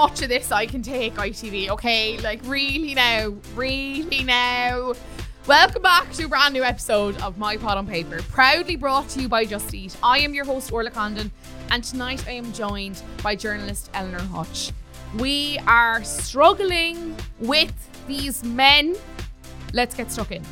[0.00, 2.16] much of this I can take, ITV, okay?
[2.20, 4.94] Like, really now, really now.
[5.46, 9.20] Welcome back to a brand new episode of My Pod on Paper, proudly brought to
[9.20, 9.94] you by Just Eat.
[10.02, 11.30] I am your host, Orla Condon,
[11.70, 14.72] and tonight I am joined by journalist Eleanor Hutch.
[15.18, 17.74] We are struggling with
[18.06, 18.96] these men.
[19.74, 20.42] Let's get stuck in.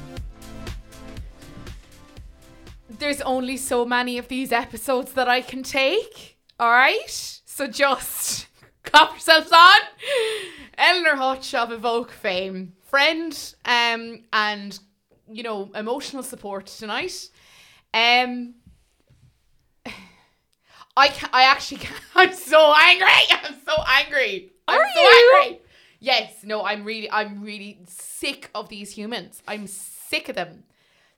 [2.99, 7.41] There's only so many of these episodes that I can take, alright?
[7.47, 8.48] So just
[8.91, 9.81] clap yourselves on.
[10.77, 14.79] Eleanor Hutch of Evoke fame, friend, um, and
[15.31, 17.31] you know, emotional support tonight.
[17.93, 18.55] Um,
[20.97, 23.09] I can I actually can I'm so angry.
[23.31, 24.53] I'm so angry.
[24.67, 25.41] I'm Are so you?
[25.45, 25.61] angry.
[26.01, 29.43] Yes, no, I'm really I'm really sick of these humans.
[29.49, 30.65] I'm sick of them.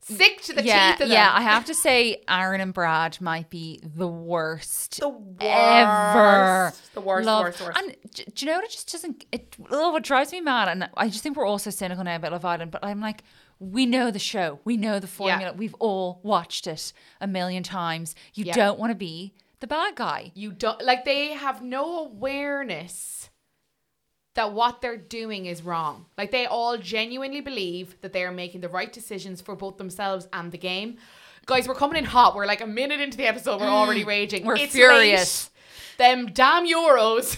[0.02, 1.14] Sick to the yeah, teeth of them.
[1.14, 1.30] yeah.
[1.32, 5.42] I have to say, Aaron and Brad might be the worst the worst.
[5.42, 6.72] ever.
[6.94, 7.78] The worst, Love- worst, worst.
[7.78, 8.64] And do you know what?
[8.64, 9.24] It just doesn't.
[9.32, 12.32] It oh, it drives me mad, and I just think we're also cynical now about
[12.32, 12.70] Love Island.
[12.70, 13.22] But I'm like,
[13.58, 18.14] we know the show, we know the formula, we've all watched it a million times.
[18.34, 18.54] You Yeah.
[18.54, 20.32] don't want to be the bad guy.
[20.34, 23.29] you don't like they have no awareness
[24.34, 26.06] that what they're doing is wrong.
[26.16, 30.28] Like they all genuinely believe that they are making the right decisions for both themselves
[30.32, 30.98] and the game.
[31.46, 32.34] Guys, we're coming in hot.
[32.36, 33.60] We're like a minute into the episode.
[33.60, 34.42] We're already raging.
[34.42, 34.46] Mm.
[34.46, 35.44] We're It's furious.
[35.44, 35.50] late.
[35.98, 37.36] Them damn euros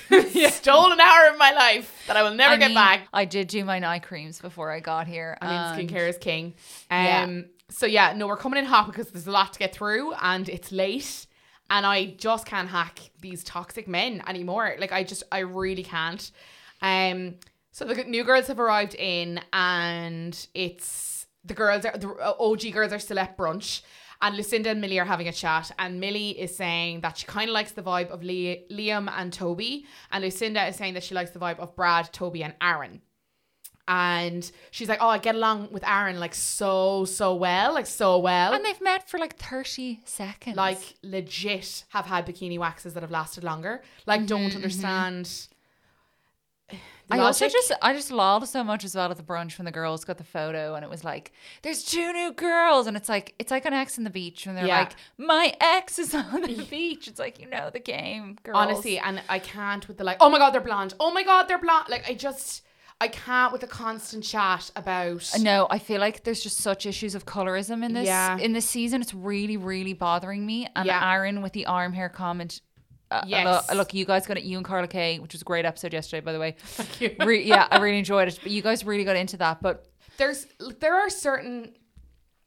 [0.52, 3.08] stole an hour of my life that I will never I get mean, back.
[3.12, 5.36] I did do my night creams before I got here.
[5.40, 6.54] I mean, skincare is king.
[6.90, 7.40] Um, Yeah.
[7.70, 10.46] So yeah, no, we're coming in hot because there's a lot to get through, and
[10.48, 11.26] it's late,
[11.70, 14.76] and I just can't hack these toxic men anymore.
[14.78, 16.30] Like I just, I really can't.
[16.82, 17.36] Um.
[17.74, 22.92] So the new girls have arrived in, and it's the girls are the OG girls
[22.92, 23.82] are still at brunch.
[24.20, 27.48] And Lucinda and Millie are having a chat, and Millie is saying that she kind
[27.50, 31.32] of likes the vibe of Liam and Toby, and Lucinda is saying that she likes
[31.32, 33.02] the vibe of Brad, Toby, and Aaron
[33.88, 38.18] and she's like, "Oh, I get along with Aaron like so so well, like so
[38.18, 40.56] well, and they've met for like 30 seconds.
[40.56, 43.82] like legit have had bikini waxes that have lasted longer.
[44.06, 45.51] Like, don't understand." Mm-hmm,
[47.10, 49.70] I also just I just lolled so much as well at the brunch when the
[49.72, 53.34] girls got the photo and it was like there's two new girls and it's like
[53.38, 54.78] it's like an ex on the beach when they're Yeah.
[54.78, 58.98] like my ex is on the beach it's like you know the game girls honestly,
[58.98, 60.94] and I can't with the like, "Oh my god, they're blonde.
[61.00, 62.62] Oh my god, they're blonde." Like, I just
[63.00, 65.28] I can't with the constant chat about.
[65.40, 68.38] no I feel like there's just such issues of colorism in this Yeah.
[68.38, 71.12] in this season it's really really bothering me and Yeah.
[71.12, 72.60] Aaron with the arm hair comment
[73.12, 73.68] uh, Yes.
[73.68, 74.44] look, look, you guys got it.
[74.44, 76.56] You and Carla Kay, which was a great episode yesterday, by the way.
[76.58, 77.16] Thank you.
[77.24, 78.38] Re- yeah, I really enjoyed it.
[78.42, 79.62] But you guys really got into that.
[79.62, 79.86] But
[80.16, 80.46] there's
[80.80, 81.74] there are certain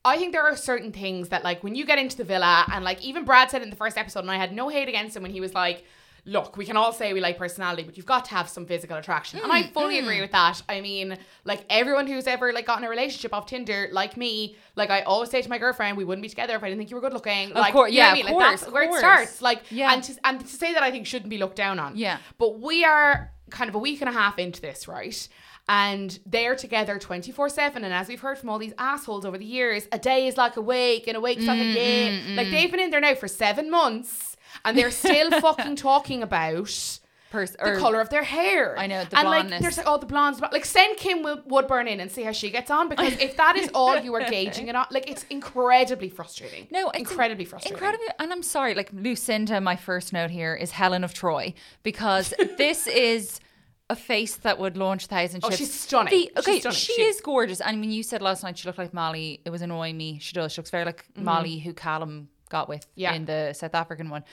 [0.04, 2.86] I think there are certain things that like when you get into the villa and
[2.86, 5.24] like even Brad said in the first episode and I had no hate against him
[5.24, 5.84] when he was like
[6.28, 8.98] look we can all say we like personality but you've got to have some physical
[8.98, 10.04] attraction and I Mm, fully mm.
[10.04, 13.90] agree with that I mean like everyone who's ever like gotten a relationship off Tinder
[13.92, 16.68] like me like I always say to my girlfriend we wouldn't be together if I
[16.70, 18.40] didn't think you were good looking like course, you know yeah, I mean of like
[18.52, 19.94] that's course, where of it starts like Yeah.
[19.94, 22.18] and to, and to say that I think shouldn't be looked down on Yeah.
[22.40, 25.28] but we are kind of a week and a half into this, right?
[25.70, 27.84] And they're together 24 7.
[27.84, 30.58] And as we've heard from all these assholes over the years, a day is like
[30.58, 32.22] a week and a week's like a mm, day.
[32.28, 36.24] Mm, like they've been in there now for seven months and they're still fucking talking
[36.24, 37.00] about
[37.32, 38.78] pers- the colour of their hair.
[38.78, 39.62] I know, the and like blondness.
[39.62, 40.40] there's like, oh, the blondes.
[40.40, 43.36] blo- Like send Kim Wo- Woodburn in and see how she gets on because if
[43.38, 46.68] that is all you are gauging it on, like it's incredibly frustrating.
[46.72, 47.76] No, it's incredibly frustrating.
[47.76, 52.34] Incredibly, and I'm sorry, like Lucinda, my first note here is Helen of Troy because
[52.58, 53.40] this is
[53.88, 55.60] a face that would launch thousand Oh, ships.
[55.60, 56.10] she's stunning.
[56.12, 56.76] The- She's okay, stunning.
[56.78, 57.62] she She- is gorgeous.
[57.62, 60.18] And when you said last night she looked like Molly, it was annoying me.
[60.20, 60.54] She does.
[60.54, 61.24] She looks very like mm-hmm.
[61.26, 63.00] Molly, who Callum got with Mm-hmm.
[63.02, 63.14] Yeah.
[63.14, 64.24] in the South African one.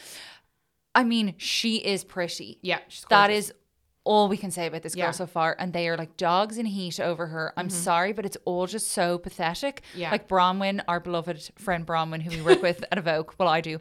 [0.95, 2.59] I mean, she is pretty.
[2.63, 3.31] Yeah, she's That
[4.05, 5.11] all we can say about this girl Yeah.
[5.13, 5.55] so far.
[5.59, 7.53] And they are like dogs in heat over her.
[7.57, 9.83] I'm sorry, but it's all just so pathetic.
[9.95, 10.11] Yeah.
[10.11, 13.37] Like Bronwyn, our beloved friend Bronwyn, who we work with at Evoke.
[13.39, 13.79] Well, I do.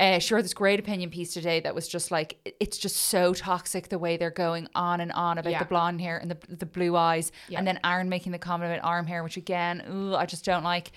[0.00, 3.34] Uh, she wrote this great opinion piece today that was just like it's just so
[3.34, 5.58] toxic the way they're going on and on about Yeah.
[5.60, 7.58] the blonde hair and the the blue eyes, Yeah.
[7.58, 10.64] and then Aaron making the comment about arm hair, which again, ooh, I just don't
[10.64, 10.90] like.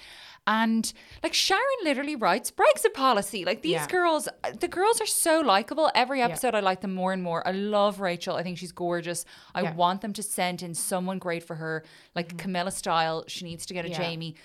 [0.48, 0.94] And
[1.24, 3.44] like Sharon literally writes Brexit policy.
[3.46, 3.88] Like these Yeah.
[3.88, 5.90] girls, the girls are so likable.
[5.96, 7.46] Every episode, I like them more and more.
[7.48, 8.36] I love Rachel.
[8.36, 9.26] I think she's gorgeous.
[9.56, 9.74] I Yeah.
[9.74, 11.84] want them to send in someone great for her,
[12.16, 12.38] like mm-hmm.
[12.38, 13.24] Camilla style.
[13.28, 13.98] She needs to get a Yeah.
[13.98, 14.36] Jamie.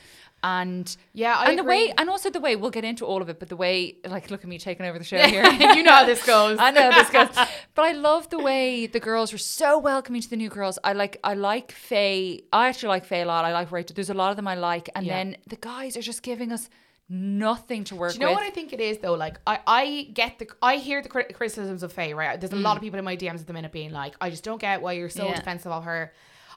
[0.42, 1.88] And Yeah, I and the agree.
[1.88, 4.30] way, and also the way we'll get into all of it, but the way, like,
[4.30, 5.44] look at me taking over the show here.
[5.44, 6.56] you know how this goes.
[6.58, 7.28] I know this goes,
[7.74, 10.78] but I love the way the girls were so welcoming to the new girls.
[10.84, 12.42] I like, I like Faye.
[12.52, 13.44] I actually like Faye a lot.
[13.44, 13.94] I like Rachel.
[13.94, 15.16] There's a lot of them I like, and Yeah.
[15.16, 16.68] then the guys are just giving us
[17.08, 18.36] nothing to work Do you know with.
[18.36, 19.14] what I think it is though?
[19.14, 22.40] Like I, I get the I hear the criticisms of Faye, right?
[22.40, 24.44] There's a lot of people in my DMs at the minute being like, I just
[24.44, 25.30] don't get why you're so Mm.
[25.30, 25.36] Yeah.
[25.36, 26.12] defensive of her.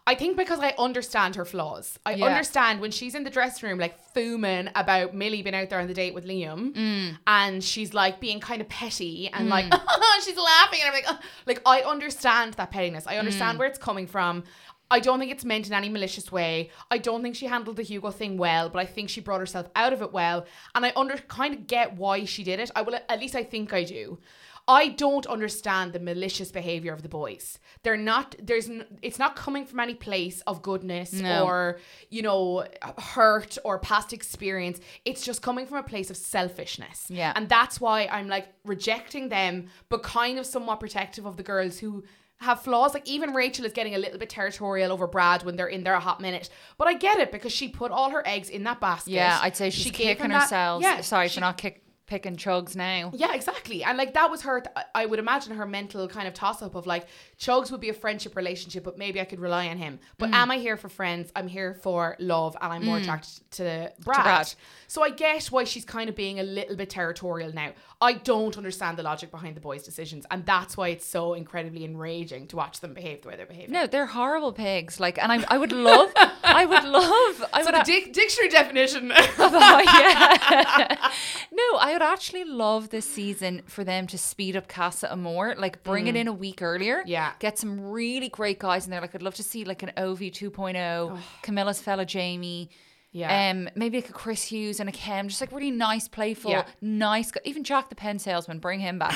[0.06, 1.98] I think because I understand her flaws.
[2.06, 2.26] I Yeah.
[2.26, 5.88] understand when she's in the dressing room like fuming about Millie being out there on
[5.88, 7.18] the date with Liam Mm.
[7.26, 9.66] and she's like being kind of petty and like
[10.26, 13.08] she's laughing and I'm like "Ugh." like I understand that pettiness.
[13.08, 13.20] I Mm.
[13.20, 14.44] understand where it's coming from.
[14.92, 16.70] I don't think it's meant in any malicious way.
[16.92, 19.68] I don't think she handled the Hugo thing well, but I think she brought herself
[19.76, 20.46] out of it well.
[20.76, 22.70] And I under kind of get why she did it.
[22.76, 24.20] I will at least I think I do.
[24.68, 27.60] I don't understand the malicious behavior of the boys.
[27.84, 31.46] They're not there's n- it's not coming from any place of goodness No.
[31.46, 31.80] or
[32.10, 32.66] you know
[32.98, 34.80] hurt or past experience.
[35.04, 37.08] It's just coming from a place of selfishness.
[37.10, 37.34] Yeah.
[37.36, 41.80] And that's why I'm like rejecting them but kind of somewhat protective of the girls
[41.80, 42.04] who
[42.38, 42.94] have flaws.
[42.94, 45.94] Like even Rachel is getting a little bit territorial over Brad when they're in there
[45.94, 46.50] a hot minute.
[46.78, 49.12] But I get it because she put all her eggs in that basket.
[49.12, 50.82] yeah, I'd say she's She kicking him that- herself.
[50.82, 53.12] Yeah, Sorry she- for not kick, picking chugs now.
[53.16, 53.84] yeah, exactly.
[53.84, 56.76] And like that was her, th- I would imagine her mental kind of toss up
[56.76, 57.08] of like,
[57.46, 60.00] Chugs would be a friendship relationship, but maybe I could rely on him.
[60.18, 60.36] But Mm.
[60.42, 61.32] am I here for friends?
[61.36, 64.24] I'm here for love and I'm more attracted to Brad.
[64.24, 64.54] Brad.
[64.88, 67.72] So I get why she's kind of being a little bit territorial now.
[68.00, 70.26] I don't understand the logic behind the boys' decisions.
[70.32, 73.72] And that's why it's so incredibly enraging to watch them behave the way they're behaving.
[73.72, 75.00] No, they're horrible pigs.
[75.00, 76.12] Like, and I, I would love,
[76.44, 79.12] I would love, I So would the ha- dic- dictionary definition.
[79.56, 81.10] Oh, yeah.
[81.52, 85.84] no, I would actually love this season for them to speed up Casa Amor, like
[85.84, 87.00] bring it in a week earlier.
[87.00, 87.08] Mm.
[87.08, 87.33] Yeah.
[87.40, 89.02] Get some really great guys in there.
[89.02, 90.76] Like I'd love to see like an Ovie 2.0,
[91.12, 91.20] oh.
[91.42, 92.70] Camilla's fella Jamie.
[93.12, 93.52] Yeah.
[93.52, 96.66] Um, maybe like a Chris Hughes and a Kem, just like really nice, playful, Yeah.
[96.82, 97.30] nice.
[97.30, 99.14] gu- Even Jack the pen salesman, bring him back.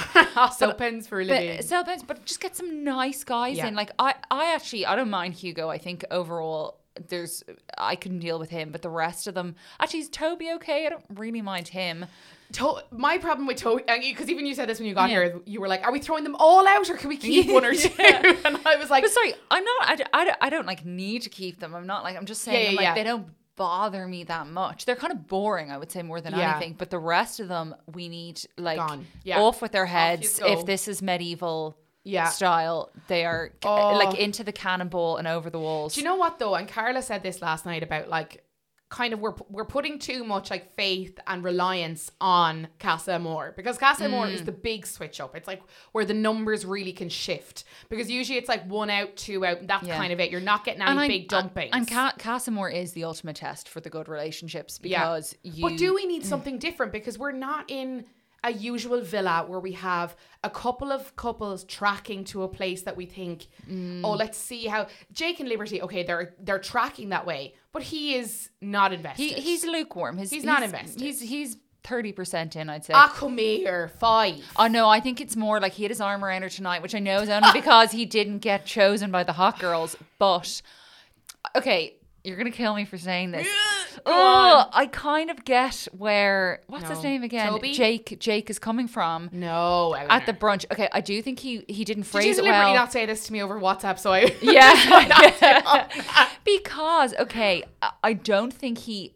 [0.57, 1.55] so pens for a living.
[1.57, 3.65] But sell pens, but just get some nice guys Yeah.
[3.67, 3.73] in.
[3.75, 5.69] Like I, I actually, I don't mind Hugo.
[5.69, 6.77] I think overall,
[7.09, 7.43] there's
[7.77, 10.85] I can deal with him, but the rest of them, actually, is Toby okay?
[10.85, 12.05] I don't really mind him.
[12.53, 15.15] To- my problem with Toby, because even you said this when you got Yeah.
[15.23, 17.65] here, you were like, "Are we throwing them all out, or can we keep one
[17.65, 17.89] or two?
[18.45, 20.01] And I was like, But sorry, I'm not.
[20.13, 21.75] I I don't like need to keep them.
[21.75, 22.15] I'm not like.
[22.15, 22.63] I'm just saying.
[22.63, 22.93] Yeah, I'm like yeah.
[22.95, 23.27] they don't
[23.57, 24.85] bother me that much.
[24.85, 26.51] They're kind of boring, I would say, more than Yeah.
[26.51, 26.75] anything.
[26.77, 28.79] But the rest of them, we need like.
[29.23, 29.41] Yeah.
[29.41, 30.39] off with their heads.
[30.43, 31.77] If this is medieval.
[32.03, 32.29] Yeah.
[32.29, 33.93] Style, they are Oh.
[33.97, 35.95] like into the cannonball and over the walls.
[35.95, 36.55] Do you know what though?
[36.55, 38.45] And Carla said this last night about like
[38.89, 43.77] kind of we're we're putting too much like faith and reliance on Casa Amor because
[43.77, 44.33] Casa Amor Mm.
[44.33, 45.35] is the big switch up.
[45.35, 45.61] It's like
[45.91, 49.67] where the numbers really can shift because usually it's like one out, two out, and
[49.69, 49.97] that's Yeah.
[49.97, 50.31] kind of it.
[50.31, 51.69] You're not getting any I- big dumpings.
[51.73, 55.67] And Ca- Casa Amor is the ultimate test for the good relationships because you.
[55.67, 56.93] But do we need something different?
[56.93, 58.05] Because we're not in
[58.43, 62.95] a usual villa where we have a couple of couples tracking to a place that
[62.95, 64.01] we think, Mm.
[64.03, 65.81] oh, let's see how Jake and Liberty.
[65.81, 69.21] Okay, they're they're tracking that way, but he is not invested.
[69.21, 70.17] He, he's lukewarm.
[70.17, 70.99] His, He's not invested.
[70.99, 72.71] He's he's thirty percent in.
[72.71, 72.93] I'd say.
[72.95, 74.43] ah, come here, five.
[74.57, 76.95] Oh no, I think it's more like he had his arm around her tonight, which
[76.95, 79.95] I know is only because he didn't get chosen by the hot girls.
[80.17, 80.63] But
[81.55, 83.47] okay, you're gonna kill me for saying this.
[84.05, 87.49] Oh, I kind of get where what's his name again?
[87.49, 87.73] Toby?
[87.73, 88.17] Jake.
[88.19, 90.65] Jake is coming from No, at the brunch.
[90.71, 92.75] Okay, I do think he he didn't Did phrase you it deliberately well.
[92.75, 93.99] not say this to me over WhatsApp?
[93.99, 95.87] So I Yeah.
[96.45, 99.13] because, okay, I- I don't think he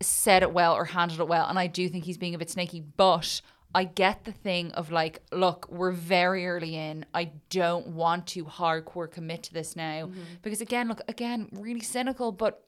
[0.00, 1.46] said it well or handled it well.
[1.48, 2.80] And I do think he's being a bit snaky.
[2.80, 3.40] But
[3.74, 7.06] I get the thing of like, look, we're very early in.
[7.14, 10.06] I don't want to hardcore commit to this now.
[10.06, 10.20] Mm-hmm.
[10.42, 12.62] Because again, look, again, really cynical, but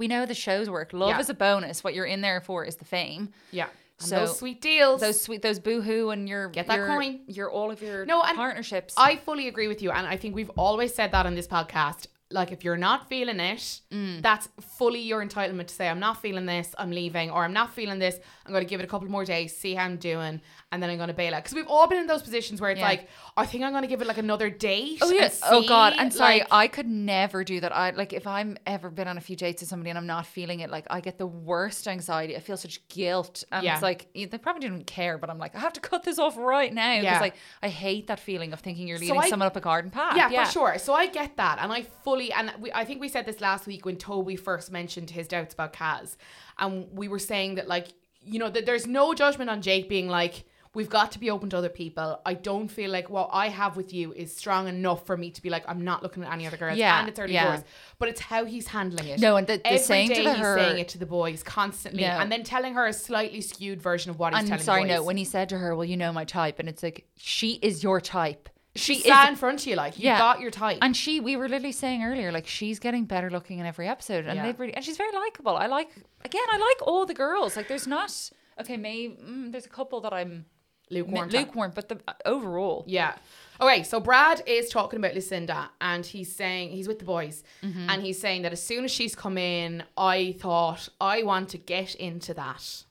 [0.00, 0.92] we know the shows work.
[0.92, 1.20] Love Yeah.
[1.20, 1.84] is a bonus.
[1.84, 3.22] What you're in there for is the fame.
[3.52, 3.68] yeah.
[4.00, 5.02] And So, those sweet deals.
[5.02, 7.20] Those sweet, those boohoo, and your Get that your, coin.
[7.26, 8.94] Your all of your No, and partnerships.
[8.96, 12.06] I fully agree with you, and I think we've always said that on this podcast.
[12.32, 14.22] Like, if you're not feeling it, Mm.
[14.22, 17.74] that's fully your entitlement to say, "I'm not feeling this, I'm leaving," or "I'm not
[17.74, 18.16] feeling this,
[18.50, 20.40] I'm going to give it a couple more days, see how I'm doing,
[20.72, 22.70] and then I'm going to bail out." Because we've all been in those positions where
[22.70, 22.88] it's Yeah.
[22.88, 25.24] like, "I think I'm going to give it like another date." Oh yeah.
[25.24, 25.92] and oh god.
[25.92, 27.74] see," And sorry, like- I could never do that.
[27.76, 30.26] I like if I'm ever been on a few dates with somebody and I'm not
[30.26, 32.36] feeling it, like I get the worst anxiety.
[32.36, 33.74] I feel such guilt, and Yeah.
[33.74, 36.18] it's like yeah, they probably didn't care, but I'm like I have to cut this
[36.18, 37.20] off right now because Yeah.
[37.20, 39.90] like I hate that feeling of thinking you're So leading I- someone up a garden
[39.90, 40.16] path.
[40.16, 40.78] yeah, for sure.
[40.78, 43.66] So I get that, and I fully and we, I think we said this last
[43.66, 46.16] week when Toby first mentioned his doubts about Kaz,
[46.58, 47.88] and we were saying that like
[48.22, 51.50] you know that there's no judgment on Jake being like we've got to be open
[51.50, 52.20] to other people.
[52.24, 55.42] I don't feel like what I have with you is strong enough for me to
[55.42, 56.78] be like I'm not looking at any other girls.
[56.78, 57.46] Yeah, and it's early yeah.
[57.56, 57.64] doors,
[57.98, 59.18] but it's how he's handling it.
[59.20, 61.06] No, and the- the Every saying to day the he's her- saying it to the
[61.06, 62.22] boys constantly, Yeah.
[62.22, 65.02] and then telling her a slightly skewed version of what he's telling sorry, the no,
[65.02, 67.82] when he said to her, "Well, you know my type," and it's like she is
[67.82, 68.48] your type.
[68.76, 70.18] She She's is- in front of you, like you Yeah.
[70.18, 70.78] got your type.
[70.80, 74.26] And she, we were literally saying earlier, like she's getting better looking in every episode,
[74.26, 74.46] and Yeah.
[74.46, 75.56] they've really, and she's very likable.
[75.56, 75.88] I like,
[76.24, 77.56] again, I like all the girls.
[77.56, 80.44] Like, there's not okay, maybe mm, there's a couple that I'm
[80.90, 81.28] lukewarm.
[81.32, 83.14] mi- lukewarm, but the uh, overall, Yeah.
[83.60, 87.90] Okay, so Brad is talking about Lucinda and he's saying he's with the boys Mm-hmm.
[87.90, 91.58] and he's saying that as soon as she's come in, I thought I want to
[91.58, 92.84] get into that.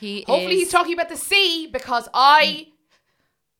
[0.00, 2.68] he Hopefully is, he's talking about the sea because I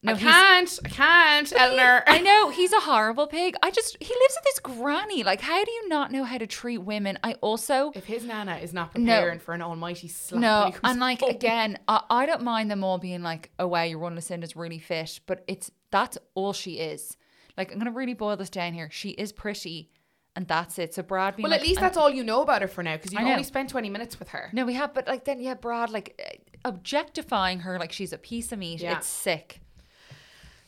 [0.02, 2.02] No, I can't I can't, Eleanor.
[2.06, 3.54] I know he's a horrible pig.
[3.62, 5.22] I just he lives with this granny.
[5.22, 7.18] Like, how do you not know how to treat women?
[7.22, 9.12] I also if his nana is not No.
[9.14, 11.30] preparing for an almighty slap no, and like home.
[11.30, 14.78] again, I, I don't mind them all being like, "Oh wow, your one Lucinda's really
[14.78, 17.18] fit," but it's that's all she is.
[17.58, 18.88] Like, I'm gonna really boil this down here.
[18.90, 19.90] She is pretty,
[20.34, 20.94] and that's it.
[20.94, 23.12] So Brad Well, like, at least that's all you know about her for now because
[23.12, 24.48] you've only spent 20 minutes with her.
[24.54, 26.18] No, we have, but like then yeah, Brad like
[26.64, 28.80] objectifying her like she's a piece of meat.
[28.80, 28.96] Yeah.
[28.96, 29.60] It's sick.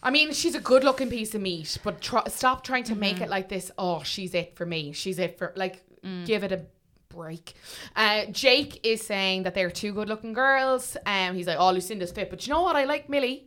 [0.03, 3.01] I mean, she's a good looking piece of meat, but tr- stop trying to Mm-hmm.
[3.01, 3.71] make it like this.
[3.79, 4.93] Oh, she's it for me.
[4.93, 6.27] She's it for, like, Mm.
[6.27, 6.63] give it a
[7.09, 7.53] break.
[7.95, 10.97] Uh, Jake is saying that they're two good looking girls.
[11.07, 12.29] Um, he's like, oh, Lucinda's fit.
[12.31, 12.75] But you know what?
[12.75, 13.47] I like Millie.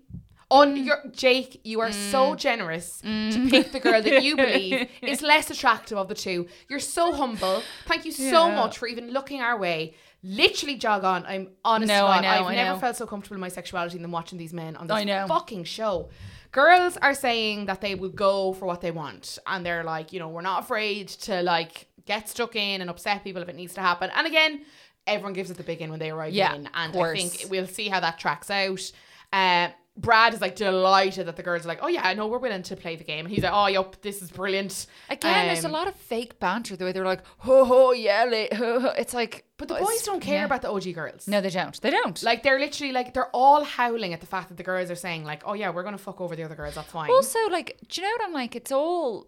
[0.51, 0.85] On Mm.
[0.85, 5.49] your Jake, you are so generous to pick the girl that you believe is less
[5.49, 6.47] attractive of the two.
[6.69, 7.61] You're so humble.
[7.87, 8.55] Thank you so Yeah.
[8.55, 9.95] much for even looking our way.
[10.23, 11.25] Literally jog on.
[11.25, 11.87] I'm honest.
[11.89, 12.79] No, I know, I've I never know.
[12.79, 16.09] felt so comfortable in my sexuality than watching these men on this fucking show.
[16.55, 20.19] Girls are saying that they will go for what they want, and they're like, you
[20.19, 23.73] know, we're not afraid to like get stuck in and upset people if it needs
[23.73, 24.09] to happen.
[24.15, 24.61] And again,
[25.05, 27.67] everyone gives it the big in when they arrive Yeah, in, and I think we'll
[27.67, 28.89] see how that tracks out.
[29.33, 32.63] Uh, Brad is like delighted that the girls are like, oh yeah, no, we're willing
[32.63, 34.87] to play the game, and he's like, oh yep, this is brilliant.
[35.09, 38.25] Again, there's a Um, lot of fake banter the way they're like, ho ho, yeah,
[38.25, 38.87] li- ho, ho.
[38.97, 40.45] it's like, But the boys don't care yeah.
[40.45, 41.27] about the OG girls.
[41.29, 41.79] No, they don't.
[41.81, 42.21] They don't.
[42.23, 45.23] Like they're literally like they're all howling at the fact that the girls are saying
[45.23, 46.75] like, oh yeah, we're gonna fuck over the other girls.
[46.75, 47.09] That's fine.
[47.09, 48.55] Also, like, do you know what I'm like?
[48.55, 49.27] It's all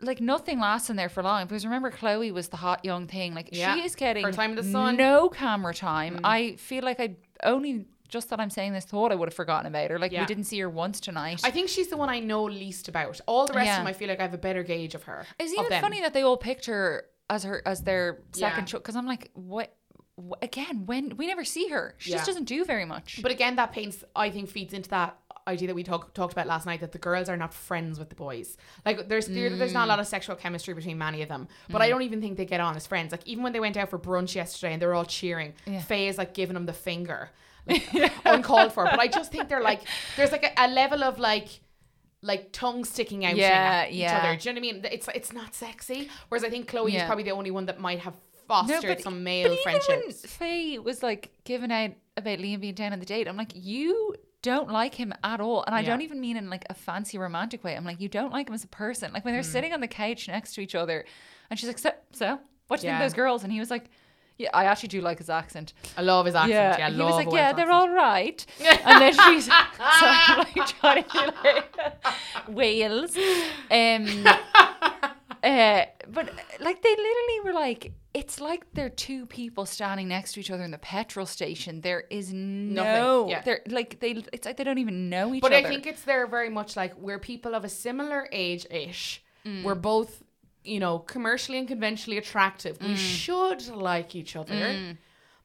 [0.00, 3.34] like nothing lasts in there for long because remember Chloe was the hot young thing.
[3.34, 3.74] Like Yeah.
[3.74, 4.94] she is getting Her time in the sun.
[4.94, 4.98] Mm.
[4.98, 6.20] no camera time.
[6.24, 9.66] I feel like I only just that I'm saying this thought I would have forgotten
[9.66, 9.98] about her.
[9.98, 10.20] Like Yeah.
[10.20, 11.40] we didn't see her once tonight.
[11.44, 13.20] I think she's the one I know least about.
[13.26, 13.74] All the rest Yeah.
[13.74, 15.26] of them, I feel like I have a better gauge of her.
[15.38, 15.80] It's even them.
[15.80, 18.64] funny that they all picked her as her as their second Yeah.
[18.64, 19.74] choice because I'm like, what?
[20.18, 23.20] wh- Again, when we never see her, she just doesn't do very much.
[23.22, 26.46] But again, that paints, I think, feeds into that idea that we talk, talked about
[26.46, 28.56] last night that the girls are not friends with the boys.
[28.84, 31.82] Like, there's there, there's not a lot of sexual chemistry between many of them, but
[31.82, 31.90] I mm.
[31.90, 33.12] don't even think they get on as friends.
[33.12, 35.82] Like, even when they went out for brunch yesterday and they were all cheering, Yeah.
[35.82, 37.30] Faye is like giving them the finger,
[38.24, 38.84] uncalled for.
[38.84, 39.80] But I just think they're like,
[40.16, 41.48] there's like a, a level of like.
[42.22, 44.18] Like tongue sticking out Yeah, at each yeah.
[44.18, 44.36] other.
[44.36, 44.84] Do you know what I mean?
[44.90, 46.08] It's it's not sexy.
[46.28, 48.14] Whereas I think Chloe is probably the only one that might have
[48.48, 50.22] fostered some male but even friendships.
[50.22, 53.52] when Faye was like giving out about Liam being down on the date, I'm like,
[53.54, 55.88] you don't like him at all, and I Yeah.
[55.88, 57.76] don't even mean in like a fancy romantic way.
[57.76, 59.12] I'm like, you don't like him as a person.
[59.12, 59.48] Like when they're hmm.
[59.50, 61.04] sitting on the couch next to each other,
[61.50, 62.98] and she's like, so, so what do you Yeah.
[62.98, 63.44] think of those girls?
[63.44, 63.84] And he was like.
[64.38, 65.72] Yeah, I actually do like his accent.
[65.96, 66.78] I love his accent.
[66.78, 67.70] Yeah, I he was like, "Yeah, they're accent.
[67.70, 71.94] all right." and then she's so I'm like trying to like
[72.48, 73.16] Wales,
[73.70, 74.26] um,
[75.42, 80.40] uh, but like they literally were like, it's like they're two people standing next to
[80.40, 81.80] each other in the petrol station.
[81.80, 83.40] There is no, yeah.
[83.40, 84.22] they're like they.
[84.32, 85.62] It's like they don't even know each But other.
[85.62, 89.22] But I think it's they're very much like we're people of a similar age ish.
[89.46, 89.62] Mm.
[89.62, 90.22] We're both,
[90.66, 92.78] you know, commercially and conventionally attractive.
[92.78, 92.88] Mm.
[92.88, 94.96] We should like each other.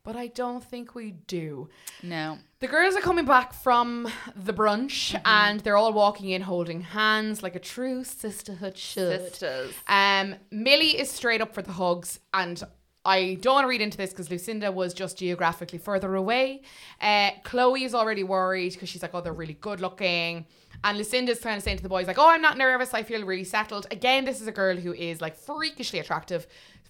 [0.03, 1.69] But I don't think we do.
[2.01, 2.39] no.
[2.59, 5.21] The girls are coming back from the brunch Mm-hmm.
[5.25, 9.21] and they're all walking in holding hands like a true sisterhood should.
[9.29, 9.73] Sisters.
[9.87, 12.63] Um, Millie is straight up for the hugs, and
[13.03, 16.61] I don't want to read into this because Lucinda was just geographically further away.
[16.99, 20.45] Uh, Chloe is already worried because she's like, oh, they're really good looking.
[20.83, 22.93] And Lucinda's kind of saying to the boys, like, oh, I'm not nervous.
[22.93, 23.85] I feel really settled.
[23.91, 26.47] Again, this is a girl who is like freakishly attractive.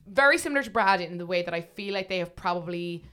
[0.07, 3.03] Very similar to Brad in the way that I feel like they have probably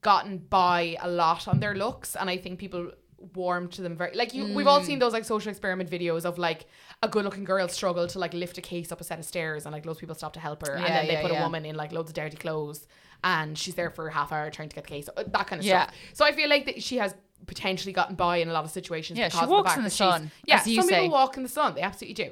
[0.00, 2.92] gotten by a lot on their looks and I think people
[3.34, 5.00] warm to them very like you we've all seen mm.
[5.00, 6.66] those like social experiment videos of like
[7.04, 9.64] a good looking girl struggle to like lift a case up a set of stairs
[9.64, 11.30] and like loads of people stop to help her and Yeah, then they yeah, put
[11.30, 12.86] a woman in like loads of dirty clothes
[13.22, 15.64] and she's there for a half hour trying to get the case that kind of
[15.66, 15.84] Yeah.
[15.84, 17.14] stuff so I feel like that she has
[17.46, 20.30] potentially gotten by in a lot of situations Yeah, she walks fact in the sun,
[20.46, 20.80] yeah some say.
[20.80, 20.88] Mm.
[21.02, 22.30] people walk in the sun they absolutely do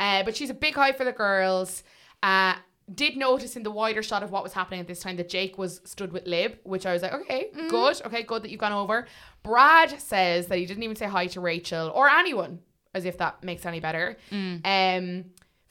[0.00, 1.82] uh, but she's a big high for the girls
[2.22, 2.54] uh,
[2.94, 5.56] did notice in the wider shot of what was happening at this time that Jake
[5.56, 7.70] was stood with Lib, which I was like, okay, Mm.
[7.70, 9.06] good, okay, good that you've gone over.
[9.42, 12.58] Brad says that he didn't even say hi to Rachel or anyone,
[12.94, 14.18] as if that makes any better.
[14.30, 14.60] Mm.
[14.64, 15.24] Um,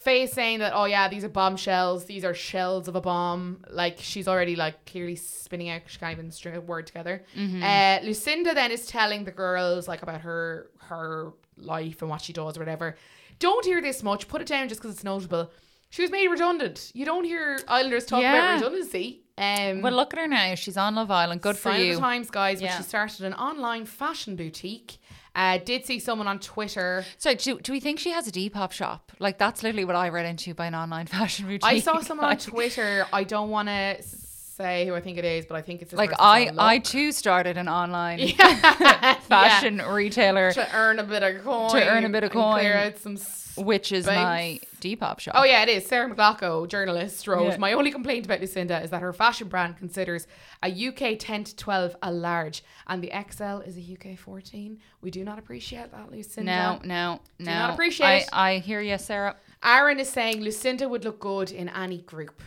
[0.04, 2.06] Faye saying that, oh yeah, these are bombshells.
[2.06, 3.64] These are shells of a bomb.
[3.70, 5.82] Like she's already like clearly spinning out.
[5.88, 7.24] She can't even string a word together.
[7.38, 12.34] Uh, Lucinda then is telling the girls like about her her life and what she
[12.34, 12.98] does or whatever.
[13.40, 14.28] Don't hear this much.
[14.28, 15.52] Put it down just because it's notable.
[15.90, 16.92] She was made redundant.
[16.96, 18.56] You don't hear Islanders talk Yeah.
[18.56, 19.22] about redundancy.
[19.38, 20.56] Um, Well, look at her now.
[20.56, 21.42] She's on Love Island.
[21.42, 21.98] Good for you.
[22.00, 22.62] times, guys.
[22.62, 24.98] But she started an online fashion boutique.
[25.36, 27.04] Uh, did see someone on Twitter.
[27.18, 29.12] So, do, do we think she has a Depop shop?
[29.20, 31.64] Like, that's literally what I read into by an online fashion boutique.
[31.64, 33.08] I saw someone on Twitter.
[33.12, 36.12] I don't want to say who I think it is, but I think it's Like,
[36.20, 39.16] I, I too started an online Yeah.
[39.22, 41.72] fashion retailer, to earn a bit of coin.
[41.72, 42.84] To earn a bit of and Clear coin.
[42.88, 43.18] out some.
[43.58, 44.16] Which is Space.
[44.16, 45.36] my Depop shop.
[45.38, 45.86] Oh yeah, it is.
[45.86, 47.52] Sarah McLaughlin, journalist, wrote.
[47.52, 47.58] Yeah.
[47.58, 50.28] My only complaint about Lucinda is that her fashion brand considers
[50.64, 54.80] a UK 10 to 12 a large, and the XL is a UK 14.
[55.02, 56.52] We do not appreciate that, Lucinda.
[56.52, 57.46] No, no, no.
[57.46, 58.26] Do not appreciate.
[58.34, 59.36] I, I hear you, Sarah.
[59.64, 62.42] Aaron is saying Lucinda would look good in any group.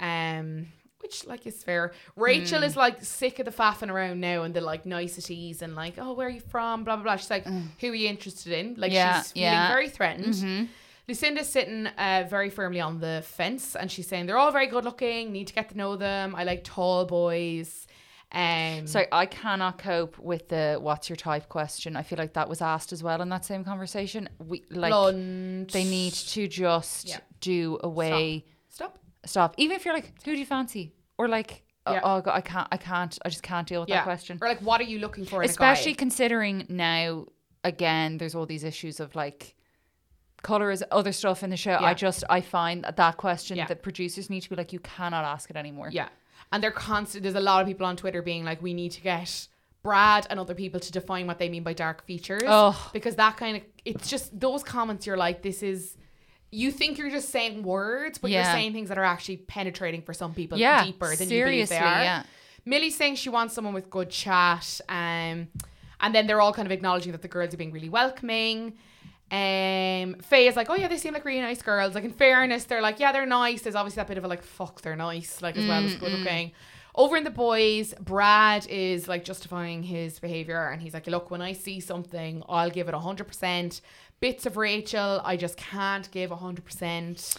[0.00, 0.68] Um
[1.02, 1.92] which like is fair.
[2.16, 2.64] Rachel Hmm.
[2.64, 6.12] is like sick of the faffing around now and the like niceties and like, oh,
[6.12, 6.84] where are you from?
[6.84, 7.16] Blah blah blah.
[7.16, 7.46] She's like,
[7.80, 8.74] who are you interested in?
[8.76, 8.94] Like Mm.
[8.94, 9.64] Yeah, she's feeling yeah.
[9.64, 9.72] Mm-hmm.
[9.74, 10.68] very threatened.
[11.08, 14.84] Lucinda's sitting uh, very firmly on the fence and she's saying they're all very good
[14.84, 16.34] looking, need to get to know them.
[16.36, 17.86] I like tall boys.
[18.30, 21.96] Um So I cannot cope with the "What's your type?" question.
[21.96, 24.28] I feel like that was asked as well in that same conversation.
[24.38, 25.68] We like blonde.
[25.70, 27.18] they need to just Yeah.
[27.40, 28.38] do away.
[28.46, 28.48] stop.
[29.24, 29.54] Stop.
[29.56, 30.92] Even if you're like, who do you fancy?
[31.18, 32.00] Or like, oh, Yeah.
[32.02, 34.38] oh God, I can't, I can't, I just can't deal with that question.
[34.40, 35.98] Or like what are you looking for in Especially a guy?
[35.98, 37.26] considering now,
[37.64, 39.54] again, there's all these issues of like
[40.42, 41.76] color is other stuff in the show.
[41.76, 45.24] I just, I find that, that question that producers need to be like, you cannot
[45.24, 45.90] ask it anymore.
[45.92, 46.08] Yeah.
[46.50, 47.22] And they're constant.
[47.22, 49.46] There's a lot of people on Twitter being like, we need to get
[49.84, 52.42] Brad and other people to define what they mean by dark features.
[52.44, 52.90] Oh.
[52.92, 55.96] Because that kind of, it's just those comments, you're like, this is,
[56.52, 60.12] you think you're just saying words, but you're saying things that are actually penetrating for
[60.14, 62.02] some people Yeah, deeper than you believe they are.
[62.04, 62.22] yeah.
[62.64, 64.80] Millie's saying she wants someone with good chat.
[64.88, 65.48] Um,
[66.00, 68.74] and then they're all kind of acknowledging that the girls are being really welcoming.
[69.30, 71.94] Um, Faye is like, oh yeah, they seem like really nice girls.
[71.94, 73.62] Like in fairness, they're like, yeah, they're nice.
[73.62, 76.12] There's obviously that bit of a like, fuck, they're nice, like as well as good
[76.12, 76.52] looking.
[76.94, 81.40] Over in the boys, Brad is like justifying his behavior, and he's like, look, when
[81.40, 83.80] I see something, I'll give it hundred percent.
[84.20, 87.34] Bits of Rachel, I just can't give hundred percent.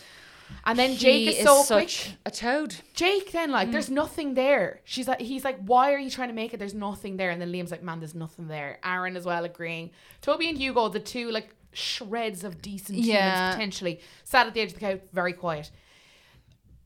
[0.66, 2.18] And then Jake He is so such quick.
[2.26, 2.76] a toad.
[2.94, 3.94] Jake then like there's Mm.
[3.94, 4.82] nothing there.
[4.84, 6.58] She's like he's like why are you trying to make it?
[6.58, 7.32] There's nothing there.
[7.32, 8.78] And then Liam's like man there's nothing there.
[8.84, 9.92] Aaron as well agreeing.
[10.22, 13.14] Toby and Hugo the two like shreds of decent Yeah.
[13.46, 15.72] humans potentially sat at the edge of the couch very quiet.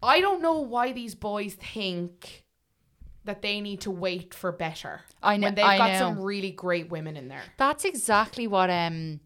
[0.04, 2.44] I don't know why these boys think
[3.28, 5.02] that they need to wait for better.
[5.22, 6.00] I know- When they've I got know.
[6.00, 7.44] some really great women in there.
[7.58, 9.20] That's exactly what, um,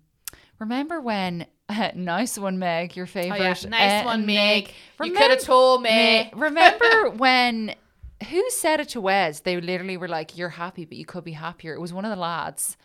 [0.59, 1.47] remember when,
[1.95, 3.39] nice one, Meg, your Oh favorite.
[3.39, 4.73] yeah, nice uh, one, Meg.
[5.03, 5.89] You Remem- could have told me.
[5.89, 7.75] Meg, remember when
[8.29, 9.39] who said it to Wes?
[9.39, 12.11] They literally were like, "You're happy, but you could be happier." It was one of
[12.11, 12.77] the lads.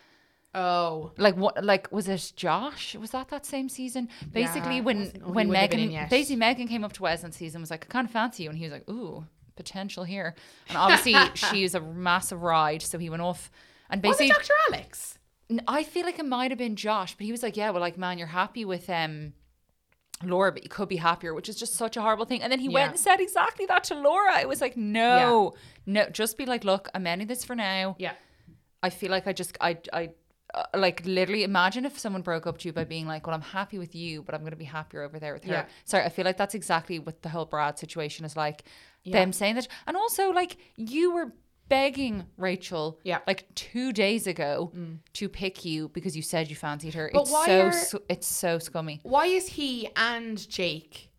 [0.55, 1.11] Oh.
[1.17, 1.63] Like what?
[1.63, 2.95] Like was it Josh?
[2.95, 4.09] Was that that same season?
[4.31, 6.93] Basically, it when oh, he when wouldn't have been in Megan, basically Megan came up
[6.93, 8.89] to Wes and season was like, "I kind of fancy you," and he was like,
[8.89, 9.25] "Ooh,
[9.57, 10.35] potential here."
[10.69, 13.51] And obviously, she is a massive ride, so he went off.
[13.89, 14.53] And Was it basically, Dr.
[14.73, 15.17] Alex?
[15.67, 17.97] I feel like it might have been Josh, but he was like, "Yeah, well, like,
[17.97, 19.33] man, you're happy with um,
[20.23, 22.41] Laura, but you could be happier," which is just such a horrible thing.
[22.41, 22.73] And then he Yeah.
[22.73, 24.39] went and said exactly that to Laura.
[24.39, 25.53] It was like, no,
[25.85, 28.13] no, just be like, "Look, I'm ending this for now." Yeah.
[28.83, 30.09] I feel like I just, I, I,
[30.53, 33.41] uh, like, literally imagine if someone broke up to you by being like, "Well, I'm
[33.41, 35.65] happy with you, but I'm going to be happier over there with her." Yeah.
[35.85, 38.63] Sorry, I feel like that's exactly what the whole Brad situation is like.
[39.03, 39.13] Yeah.
[39.19, 41.33] Them saying that, and also like you were
[41.69, 43.19] begging Rachel, Yeah.
[43.27, 44.71] like two days ago
[45.13, 47.09] to pick you because you said you fancied her.
[47.13, 49.01] But it's why so are- su- it's so scummy.
[49.03, 51.09] Why is he and Jake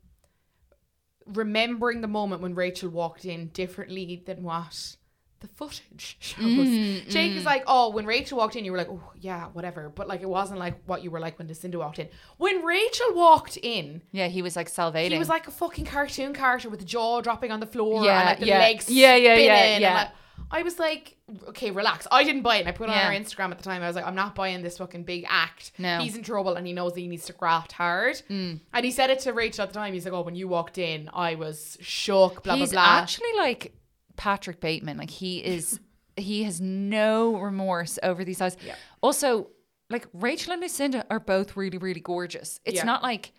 [1.26, 4.96] remembering the moment when Rachel walked in differently than what
[5.40, 6.38] the footage shows?
[6.44, 9.88] Mm, Jake is like, oh, when Rachel walked in, you were like, oh, yeah, whatever.
[9.88, 12.08] But like, it wasn't like what you were like when Lucinda walked in.
[12.38, 15.12] When Rachel walked in, Yeah, he was like salivating.
[15.12, 18.18] he was like a fucking cartoon character with the jaw dropping on the floor Yeah,
[18.20, 18.58] and like the yeah.
[18.58, 19.94] legs Yeah, yeah, yeah, yeah.
[19.94, 20.08] like-
[20.50, 21.16] I was like,
[21.48, 22.06] okay, relax.
[22.10, 22.60] I didn't buy it.
[22.60, 23.06] And I put it Yeah.
[23.08, 23.82] on our Instagram at the time.
[23.82, 25.72] I was like, I'm not buying this fucking big act.
[25.78, 25.88] No.
[25.98, 26.00] Mm.
[26.02, 28.22] He's in trouble and he knows that he needs to graft hard.
[28.30, 29.92] And he said it to Rachel at the time.
[29.92, 32.98] He's like, oh, when you walked in, I was shook, blah, He's blah, blah.
[33.02, 33.74] actually like
[34.18, 34.98] Patrick Bateman.
[34.98, 35.80] Like he is,
[36.16, 38.58] he has no remorse over these eyes.
[38.64, 38.74] Yeah.
[39.00, 39.48] Also,
[39.88, 42.60] like Rachel and Lucinda are both really, really gorgeous.
[42.66, 42.84] It's Yeah.
[42.84, 43.32] not like.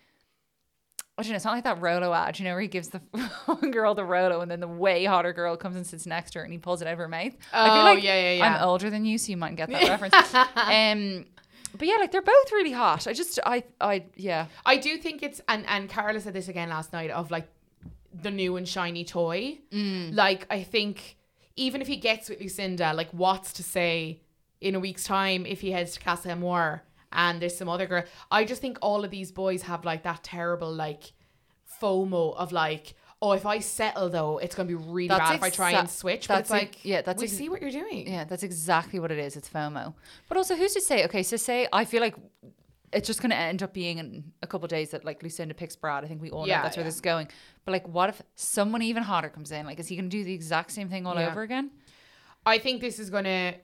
[1.18, 3.02] I don't know, it's not like that Rolo ad, you know, where he gives the
[3.72, 6.44] girl the Rolo and then the way hotter girl comes and sits next to her
[6.44, 7.34] and he pulls it out of her mouth.
[7.52, 8.56] I Oh, feel like yeah, yeah, yeah.
[8.56, 10.14] I'm older than you, so you might get that reference.
[10.34, 11.26] Um,
[11.76, 13.06] But yeah, like they're both really hot.
[13.06, 14.46] I just, I, I, yeah.
[14.64, 17.48] I do think it's and and Carla said this again last night of like
[18.12, 19.58] the new and shiny toy.
[19.72, 20.14] Mm.
[20.14, 21.16] Like I think
[21.56, 24.20] even if he gets with Lucinda, like what's to say
[24.60, 28.04] in a week's time if he heads to Casa Amor and there's some other girl.
[28.30, 31.12] I just think all of these boys have like that terrible like
[31.80, 32.94] FOMO of like.
[33.22, 35.90] Oh, if I settle though, it's gonna be really That's bad if I try and
[35.90, 36.26] switch.
[36.26, 38.10] But that's it's ex- like, yeah, that's we ex- see what you're doing.
[38.10, 39.36] Yeah, that's exactly what it is.
[39.36, 39.92] It's FOMO.
[40.26, 41.04] But also, who's to say?
[41.04, 42.14] Okay, so say I feel like
[42.92, 45.54] it's just going to end up being in a couple of days that like Lucinda
[45.54, 46.04] picks Brad.
[46.04, 46.88] I think we all Yeah, know that's where yeah.
[46.88, 47.28] this is going.
[47.64, 49.64] But like, what if someone even hotter comes in?
[49.66, 51.30] Like, is he going to do the exact same thing all Yeah.
[51.30, 51.70] over again?
[52.44, 53.54] I think this is gonna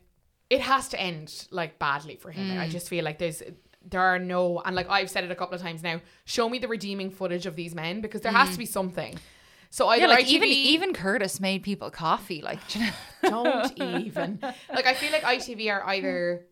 [0.51, 2.51] it has to end like badly for him.
[2.57, 2.61] Mm.
[2.61, 3.43] I just feel like there's
[3.89, 6.59] there are no and like I've said it a couple of times now, show me
[6.59, 9.19] the redeeming footage of these men because there has to be something.
[9.71, 10.01] So I Mm.
[10.03, 12.43] Yeah, like even even Curtis made people coffee.
[12.43, 12.83] Like, you
[13.23, 13.31] know?
[13.31, 16.47] don't even like I feel like ITV are either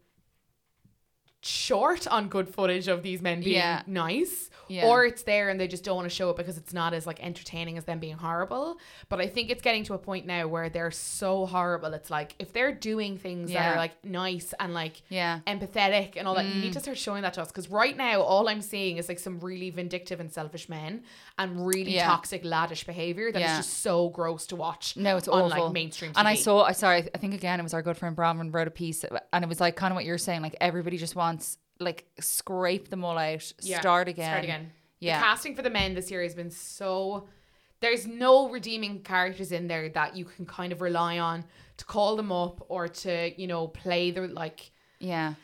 [1.44, 3.82] short on good footage of these men being Yeah.
[3.86, 4.86] nice Yeah.
[4.86, 7.06] or it's there and they just don't want to show it because it's not as
[7.06, 8.78] like entertaining as them being horrible
[9.10, 12.34] but i think it's getting to a point now where they're so horrible it's like
[12.38, 15.40] if they're doing things that are like nice and like yeah.
[15.46, 16.60] empathetic and all that you Mm.
[16.62, 19.18] need to start showing that to us because right now all i'm seeing is like
[19.18, 21.02] some really vindictive and selfish men
[21.38, 22.06] and really Yeah.
[22.06, 23.56] toxic laddish behavior that is Yeah.
[23.58, 25.64] just so gross to watch No, it's on awful.
[25.64, 26.18] like mainstream TV.
[26.20, 28.68] And I saw, I sorry, I think again it was our good friend Bronwyn wrote
[28.68, 31.33] a piece, and it was like kind of what you're saying, like everybody just wants
[31.80, 34.72] like scrape them all out, Yeah, start again, Start again.
[35.00, 35.18] Yeah.
[35.18, 37.28] The casting for the men this year has been so.
[37.80, 41.44] There's no redeeming characters in there that you can kind of rely on
[41.76, 44.70] to call them up or to you know play the like.
[45.00, 45.34] Yeah.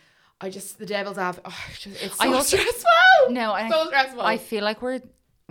[0.41, 1.53] I just the devil's advocate.
[1.53, 3.31] Oh, it's it's I so also- stressful.
[3.31, 4.21] No, and so I, stressful.
[4.23, 5.01] I feel like we're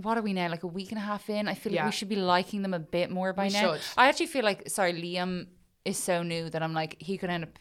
[0.01, 0.49] what are we now?
[0.49, 1.47] Like a week and a half in.
[1.47, 1.85] I feel like Yeah.
[1.85, 3.73] we should be liking them a bit more by We now.
[3.73, 3.81] should.
[3.97, 5.47] I actually feel like sorry, Liam
[5.85, 7.59] is so new that I'm like he could end up.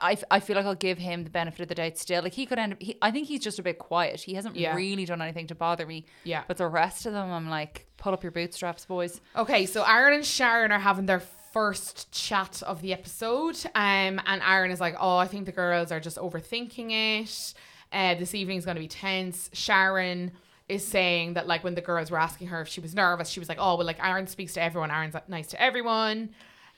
[0.00, 2.22] I, I feel like I'll give him the benefit of the doubt still.
[2.22, 2.82] Like he could end up.
[2.82, 4.20] He, I think he's just a bit quiet.
[4.20, 4.74] He hasn't Yeah.
[4.74, 6.06] really done anything to bother me.
[6.24, 6.42] yeah.
[6.46, 9.20] But the rest of them, I'm like, pull up your bootstraps, boys.
[9.36, 11.20] Okay, so Aaron and Sharon are having their
[11.52, 13.56] first chat of the episode.
[13.74, 16.90] Um, and Aaron is like, "Oh, I think the girls are just overthinking
[17.22, 17.54] it.
[17.92, 20.30] Uh, this evening's going to be tense." Sharon
[20.68, 23.40] is saying that like when the girls were asking her if she was nervous, she
[23.40, 24.90] was like, "Oh, well, like Aaron speaks to everyone.
[24.92, 26.30] Aaron's nice to everyone."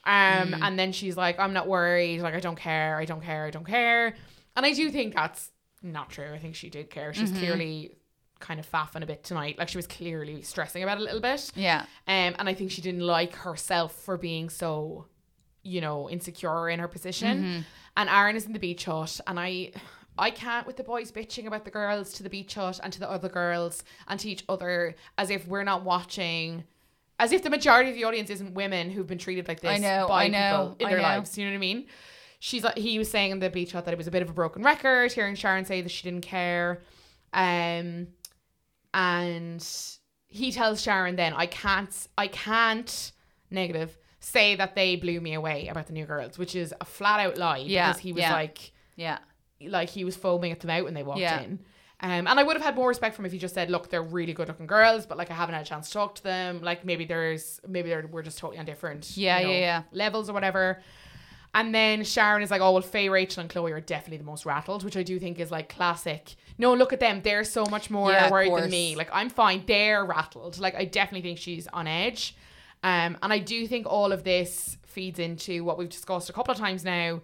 [0.04, 2.20] Um, and then she's like, "I'm not worried.
[2.20, 2.96] Like I don't care.
[2.98, 3.46] I don't care.
[3.46, 4.14] I don't care."
[4.56, 5.50] And I do think that's
[5.82, 6.32] not true.
[6.32, 7.14] I think she did care.
[7.14, 7.96] She's clearly
[8.40, 9.56] kind of faffing a bit tonight.
[9.58, 11.52] Like she was clearly stressing about it a little bit.
[11.54, 11.82] Yeah.
[12.08, 15.06] Um, and I think she didn't like herself for being so,
[15.62, 17.64] you know, insecure in her position.
[17.96, 19.70] And Aaron is in the beach hut, and I,
[20.18, 22.98] I can't with the boys bitching about the girls to the beach hut and to
[22.98, 26.64] the other girls and to each other as if we're not watching.
[27.22, 29.78] As if the majority of the audience isn't women who've been treated like this I
[29.78, 31.02] know, by I know, people in I their know.
[31.04, 31.38] lives.
[31.38, 31.86] You know what I mean?
[32.40, 34.28] She's like he was saying in the beach hut that it was a bit of
[34.30, 35.12] a broken record.
[35.12, 36.82] Hearing Sharon say that she didn't care,
[37.32, 38.08] um,
[38.94, 39.66] and
[40.28, 43.12] he tells Sharon then I can't I can't
[43.50, 47.20] negative say that they blew me away about the new girls, which is a flat
[47.20, 48.32] out lie Yeah, because he was yeah.
[48.32, 49.18] like Yeah.
[49.60, 51.40] like he was foaming at them out when they walked Yeah.
[51.42, 51.60] in.
[52.04, 53.88] Um, and I would have had more respect for him if he just said, "Look,
[53.88, 56.22] they're really good looking girls, but like I haven't had a chance to talk to
[56.24, 56.60] them.
[56.60, 59.82] Like maybe there's maybe they're we're just totally on different Yeah, you know, yeah, yeah.
[59.92, 60.82] levels or whatever."
[61.54, 64.44] And then Sharon is like, "Oh well, Faye, Rachel, and Chloe are definitely the most
[64.46, 66.34] rattled," which I do think is like classic.
[66.58, 68.62] No, look at them; they're so much more Yeah, worried course.
[68.62, 68.96] than me.
[68.96, 70.58] Like I'm fine; they're rattled.
[70.58, 72.34] Like I definitely think she's on edge.
[72.82, 76.50] Um, and I do think all of this feeds into what we've discussed a couple
[76.52, 77.20] of times now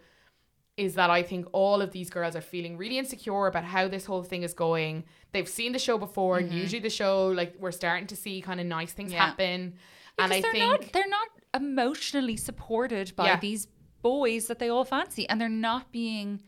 [0.79, 4.05] is that I think all of these girls are feeling really insecure about how this
[4.07, 5.05] whole thing is going.
[5.33, 8.61] They've seen the show before, and usually the show, like we're starting to see kind
[8.61, 9.17] of nice things Mm-hmm.
[9.17, 9.27] Yeah.
[9.27, 9.75] happen.
[10.17, 13.41] Because and I they're think not they're not emotionally supported by Yeah.
[13.41, 13.69] these
[14.03, 16.43] boys that they all fancy, and they're not being.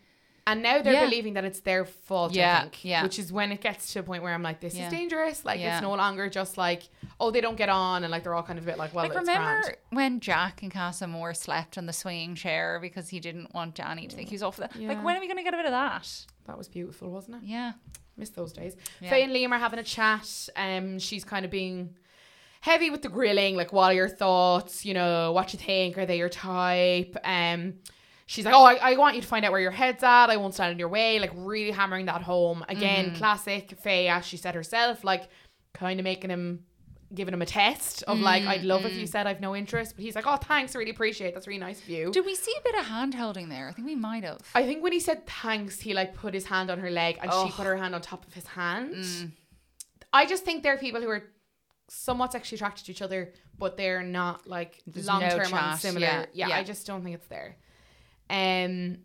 [0.47, 1.05] And now they're Yeah.
[1.05, 2.85] believing that it's their fault, Yeah, I think.
[2.85, 3.03] yeah.
[3.03, 4.87] Which is when it gets to a point where I'm like, this Yeah.
[4.87, 5.45] is dangerous.
[5.45, 5.77] Like Yeah.
[5.77, 6.89] it's no longer just like,
[7.21, 9.05] oh, they don't get on and like they're all kind of a bit like, well,
[9.05, 9.77] like remember grand.
[9.91, 14.09] when Jack and Casa Amor slept on the swinging chair because he didn't want Dani
[14.09, 14.89] to think he was off Yeah.
[14.89, 16.09] like when are we gonna get a bit of that?
[16.47, 17.47] That was beautiful, wasn't it?
[17.47, 17.73] Yeah.
[18.17, 18.77] Miss those days.
[19.01, 20.49] Faye and Liam are having a chat.
[20.57, 21.97] Um, she's kind of being
[22.63, 24.85] heavy with the grilling, like what are your thoughts?
[24.85, 25.97] You know, what you think?
[25.97, 27.17] Are they your type?
[27.25, 27.75] Um,
[28.33, 30.27] she's like, oh, I, I want you to find out where your head's at.
[30.31, 31.19] I won't stand in your way.
[31.19, 33.07] Like really hammering that home again.
[33.07, 33.17] Mm-hmm.
[33.17, 35.29] Classic Faye, as she said herself, like
[35.75, 36.65] kind of making him.
[37.13, 40.05] Giving him a test of like, I'd love if you said I've no interest, but
[40.05, 41.31] he's like, oh, thanks, I really appreciate.
[41.31, 41.35] it.
[41.35, 42.13] That's really nice of you.
[42.13, 43.69] Did we see a bit of hand holding there?
[43.69, 44.39] I think we might have.
[44.55, 47.29] I think when he said thanks, he like put his hand on her leg and
[47.33, 47.51] she Oh.
[47.53, 48.95] put her hand on top of his hand.
[48.95, 49.33] Mm.
[50.13, 51.25] I just think there are people who are
[51.89, 56.07] somewhat sexually attracted to each other, but they're not like long no term on similar.
[56.07, 56.57] Yeah, Yeah, yeah.
[56.59, 57.57] I just don't think it's there.
[58.31, 58.99] Um,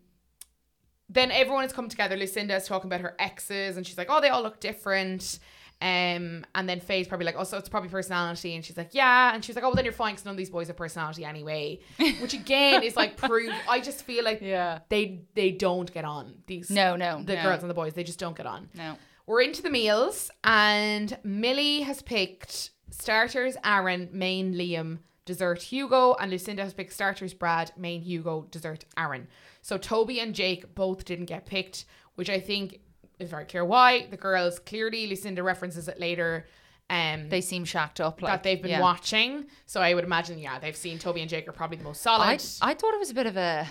[1.08, 2.16] then everyone has come together.
[2.16, 5.38] Lucinda is talking about her exes, and she's like, "Oh, they all look different."
[5.82, 9.34] Um, and then Faye's probably like, "Oh, so it's probably personality," and she's like, "Yeah,"
[9.34, 11.24] and she's like, "Oh, well, then you're fine because none of these boys have personality
[11.24, 11.80] anyway,"
[12.20, 13.52] which again is like proof.
[13.68, 14.80] I just feel like Yeah.
[14.88, 17.42] they they don't get on these No, no, the no.
[17.42, 17.92] girls and the boys.
[17.92, 18.68] They just don't get on.
[18.74, 18.96] No.
[19.26, 26.30] We're into the meals, and Millie has picked starters Aaron, main Liam, dessert Hugo, and
[26.30, 29.28] Lucinda has picked starters Brad, main Hugo, dessert Aaron.
[29.60, 31.84] So Toby and Jake both didn't get picked,
[32.14, 32.80] which I think
[33.18, 34.06] is very clear why.
[34.10, 36.46] The girls clearly Lucinda references it later.
[36.88, 38.22] Um, They seem shacked up.
[38.22, 38.80] Like that they've been yeah.
[38.80, 42.00] watching, so I would imagine, yeah, they've seen Toby and Jake are probably the most
[42.00, 42.24] solid.
[42.24, 43.66] I, I thought it was a bit of a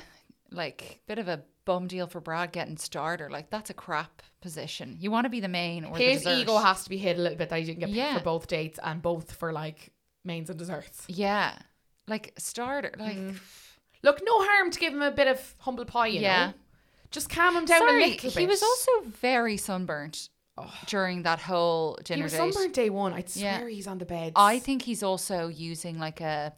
[0.52, 3.30] like bit of a bum deal for Brad getting starter.
[3.30, 4.98] Like that's a crap position.
[5.00, 7.22] You want to be the main or His the ego has to be hit a
[7.22, 8.18] little bit that he didn't get picked Yeah.
[8.18, 9.92] for both dates and both for like
[10.26, 11.04] mains and desserts.
[11.08, 11.58] yeah,
[12.08, 12.94] like starter.
[12.98, 13.38] Like mm.
[14.04, 16.48] Look, no harm to give him a bit of humble pie, you Yeah.
[16.48, 16.54] know.
[17.12, 18.38] Just calm him down sorry, a little bit.
[18.38, 20.72] he was also very sunburnt oh.
[20.88, 22.38] during that whole he dinner was date.
[22.38, 23.14] sunburned day one.
[23.14, 23.58] I'd Yeah.
[23.58, 24.34] swear he's on the bed.
[24.36, 26.54] I think he's also using like a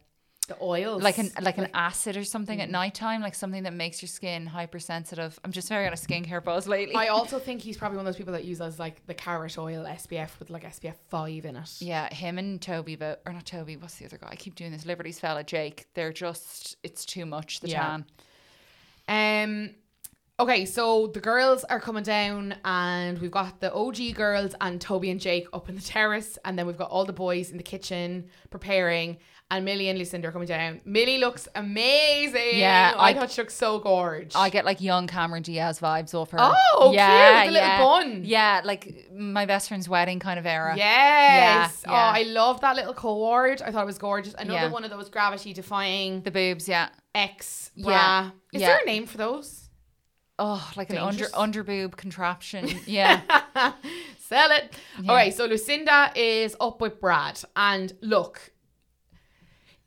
[0.48, 4.02] the oils, like an like an acid or something at nighttime, like something that makes
[4.02, 5.38] your skin hypersensitive.
[5.44, 6.94] I'm just very on a skincare buzz lately.
[6.96, 9.84] I also think he's probably one of those people that uses like the carrot oil
[9.84, 11.70] SPF with like SPF five in it.
[11.80, 13.76] Yeah, him and Toby, but or not Toby.
[13.76, 14.28] What's the other guy?
[14.32, 14.84] I keep doing this.
[14.84, 15.86] Liberty's fella, Jake.
[15.94, 16.76] They're just.
[16.82, 17.60] It's too much.
[17.60, 18.00] The Yeah.
[19.06, 19.54] tan.
[19.68, 19.74] Um.
[20.40, 25.10] Okay, so the girls are coming down, and we've got the OG girls and Toby
[25.10, 27.64] and Jake up in the terrace, and then we've got all the boys in the
[27.64, 29.16] kitchen preparing,
[29.50, 30.80] and Millie and Lucinda are coming down.
[30.84, 32.58] Millie looks amazing.
[32.58, 34.36] Yeah, I, I- thought she looked so gorgeous.
[34.36, 36.38] I get like young Cameron Diaz vibes off her.
[36.40, 36.92] Oh, cute,
[37.46, 37.78] the little yeah.
[37.82, 38.22] bun.
[38.24, 40.74] Yeah, like my best friend's wedding kind of era.
[40.76, 41.82] Yes.
[41.86, 42.12] Yeah, Oh, yeah.
[42.16, 43.62] I love that little cord.
[43.62, 44.34] I thought it was gorgeous.
[44.34, 44.70] Another Yeah.
[44.70, 46.90] one of those gravity defying The boobs, yeah.
[47.14, 47.90] X bra.
[47.92, 48.68] Yeah, Is yeah.
[48.68, 49.64] there a name for those?
[50.38, 51.32] Oh, like an under Dangerous.
[51.34, 52.68] under boob contraption.
[52.86, 53.22] Yeah.
[54.18, 54.72] Sell it.
[55.02, 55.10] Yeah.
[55.10, 57.40] All right, so Lucinda is up with Brad.
[57.56, 58.52] And look,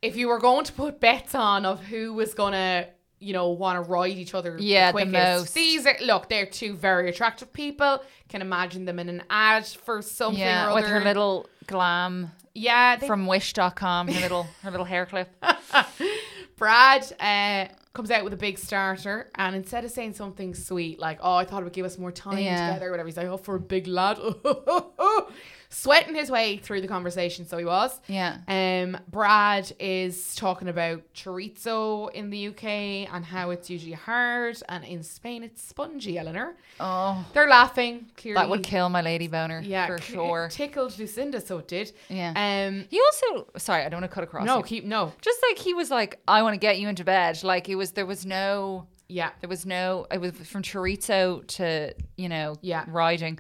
[0.02, 2.88] if you were going to put bets on of who was going to,
[3.20, 5.54] you know, want to ride each other Yeah, the quickest, most.
[5.54, 8.04] these are, look, they're two very attractive people.
[8.30, 10.74] Can imagine them in an ad for something yeah.
[10.74, 15.30] With her little glam yeah, they from wish.com, her little her little hair clip.
[16.58, 21.20] Brad uh, comes out with a big starter, and instead of saying something sweet like,
[21.22, 22.68] "Oh, I thought it would give us more time Yeah.
[22.68, 24.20] together," or whatever, he's like, "Oh, for a big lad,"
[25.74, 27.48] sweating his way through the conversation.
[27.48, 28.00] So he was.
[28.08, 28.38] Yeah.
[28.48, 32.66] Um, Brad is talking about chorizo in the UK
[33.14, 36.18] and how it's usually hard, and in Spain it's spongy.
[36.20, 37.26] Eleanor, Oh.
[37.34, 38.08] they're laughing.
[38.18, 39.62] Clearly, That would kill my lady boner.
[39.64, 40.46] yeah, for c- sure.
[40.46, 41.92] It tickled Lucinda, so it did.
[42.10, 42.34] Yeah.
[42.36, 44.46] Um, He also sorry, I don't want to cut across.
[44.46, 44.64] no, you.
[44.64, 45.14] keep no.
[45.22, 47.44] just like he was like, I want to get you into bed.
[47.44, 51.94] Like it was there was no Yeah, there was no it was from chorizo to,
[52.18, 52.86] you know, Yeah.
[52.88, 53.40] riding.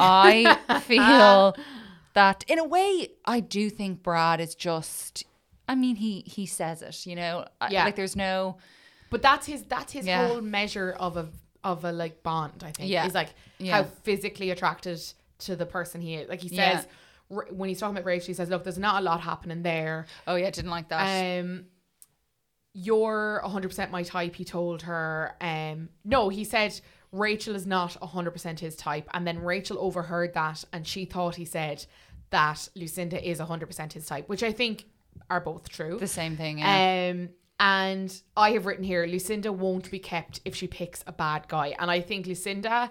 [0.00, 1.54] I feel
[2.14, 5.24] that in a way I do think Brad is just
[5.68, 7.44] I mean he he says it, you know.
[7.70, 7.84] Yeah.
[7.84, 8.56] Like there's no
[9.10, 10.26] But that's his that's his Yeah.
[10.28, 11.28] whole measure of a
[11.62, 12.62] of a like bond.
[12.64, 12.90] I think.
[12.90, 13.06] Yeah.
[13.06, 13.76] Is like Yeah.
[13.76, 15.00] how physically attracted
[15.40, 16.28] to the person he is.
[16.28, 16.78] Like he Yeah.
[16.78, 16.88] says
[17.30, 20.06] r- when he's talking about Rachel, he says, "Look, there's not a lot happening there.
[20.26, 21.40] Oh yeah, didn't like that.
[21.40, 21.66] Um,
[22.72, 25.36] you're 100 percent my type." He told her.
[25.40, 26.80] Um, no, he said
[27.12, 31.36] Rachel is not 100 percent his type, and then Rachel overheard that, and she thought
[31.36, 31.84] he said
[32.30, 34.84] that Lucinda is 100 percent his type, which I think
[35.28, 35.98] are both true.
[35.98, 37.10] the same thing, yeah.
[37.12, 41.46] Um, and I have written here, Lucinda won't be kept if she picks a bad
[41.48, 41.74] guy.
[41.78, 42.90] And I think Lucinda,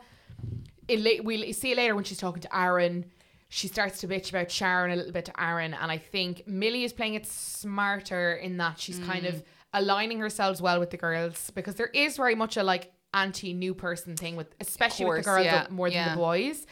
[0.87, 3.05] it, we'll see it later when she's talking to Aaron.
[3.47, 5.73] She starts to bitch about Sharon a little bit to Aaron.
[5.73, 9.29] And I think Millie is playing it smarter in that she's kind Mm.
[9.29, 13.53] of aligning herself well with the girls because there is very much a like anti
[13.53, 16.65] new person thing with, especially with the girls yeah, more than the boys.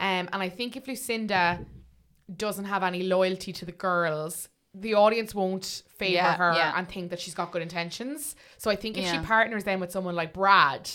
[0.00, 1.60] Um, and I think if Lucinda
[2.34, 6.72] doesn't have any loyalty to the girls, the audience won't favor Yeah, her yeah.
[6.76, 8.36] and think that she's got good intentions.
[8.58, 10.88] So I think if she partners then with someone like Brad,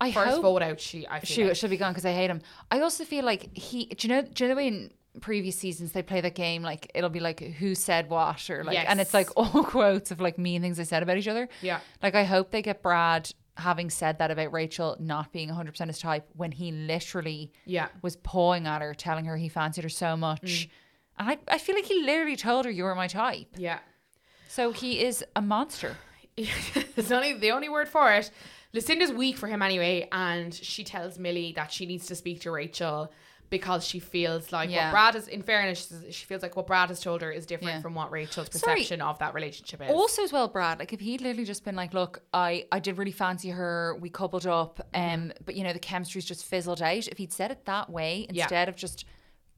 [0.00, 1.56] I first hope vote out, she I feel she like.
[1.56, 2.40] should be gone because I hate him.
[2.70, 3.86] I also feel like he.
[3.86, 4.22] Do you know?
[4.22, 6.62] Do you know the way in previous seasons they play that game?
[6.62, 10.20] Like it'll be like who said what or like, and it's like all quotes of
[10.20, 11.48] like mean things they said about each other.
[11.60, 11.80] Yeah.
[12.00, 15.88] Like I hope they get Brad having said that about Rachel not being 100 percent
[15.90, 17.88] his type when he literally Yeah.
[18.02, 20.40] was pawing at her, telling her he fancied her so much.
[20.42, 20.70] Mm.
[21.18, 23.48] And I, I feel like he literally told her you were my type.
[23.56, 23.80] Yeah.
[24.48, 25.96] So he is a monster.
[26.36, 28.30] it's only the only word for it.
[28.72, 32.50] Lucinda's weak for him anyway, and she tells Millie that she needs to speak to
[32.50, 33.10] Rachel
[33.50, 34.86] because she feels like Yeah.
[34.86, 35.28] what Brad is.
[35.28, 37.80] In fairness, she feels like what Brad has told her is different Yeah.
[37.82, 38.76] from what Rachel's Sorry.
[38.76, 39.90] perception of that relationship is.
[39.90, 42.98] Also, as well, Brad, like if he'd literally just been like, "Look, I I did
[42.98, 43.96] really fancy her.
[44.00, 47.50] We coupled up, um, but you know the chemistry's just fizzled out." If he'd said
[47.50, 48.42] it that way Yeah.
[48.44, 49.04] instead of just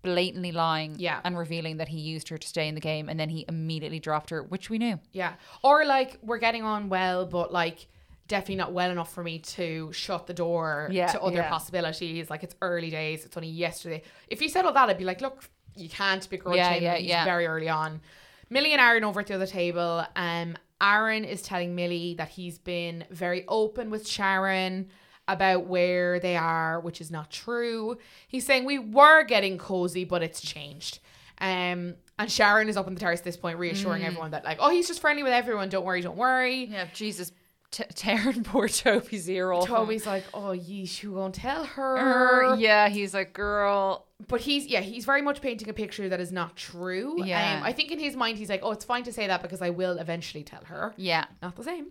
[0.02, 1.20] blatantly lying Yeah.
[1.24, 3.98] and revealing that he used her to stay in the game and then he immediately
[4.00, 4.98] dropped her, which we knew.
[5.12, 5.34] Yeah.
[5.62, 7.86] Or like we're getting on well, but like
[8.30, 11.48] definitely not well enough for me to shut the door Yeah, to other yeah.
[11.50, 12.30] possibilities.
[12.30, 13.24] Like it's early days.
[13.26, 14.02] It's only yesterday.
[14.28, 15.44] If you said all that, I'd be like, look,
[15.76, 16.82] you can't begrudge Yeah, him.
[16.82, 17.24] yeah, He's yeah.
[17.24, 18.00] very early on.
[18.48, 20.04] Millie and Aaron over at the other table.
[20.16, 24.88] Um, Aaron is telling Millie that he's been very open with Sharon
[25.28, 27.98] about where they are, which is not true.
[28.26, 30.98] He's saying we were getting cozy, but it's changed.
[31.40, 33.60] Um, and Sharon is up on the terrace at this point, Mm.
[33.60, 35.68] reassuring everyone that like, oh, he's just friendly with everyone.
[35.68, 36.64] Don't worry, don't worry.
[36.64, 37.32] Yeah, Jesus,
[37.70, 39.66] t- tearing poor Toby's ear off.
[39.66, 42.52] Toby's like, oh, yeesh, you won't tell her.
[42.52, 44.06] Er, yeah, he's like, girl.
[44.28, 47.24] But he's yeah, he's very much painting a picture that is not true.
[47.24, 47.58] Yeah.
[47.58, 49.62] Um, I think in his mind he's like, oh, it's fine to say that because
[49.62, 50.92] I will eventually tell her.
[50.96, 51.24] Yeah.
[51.40, 51.86] Not the same.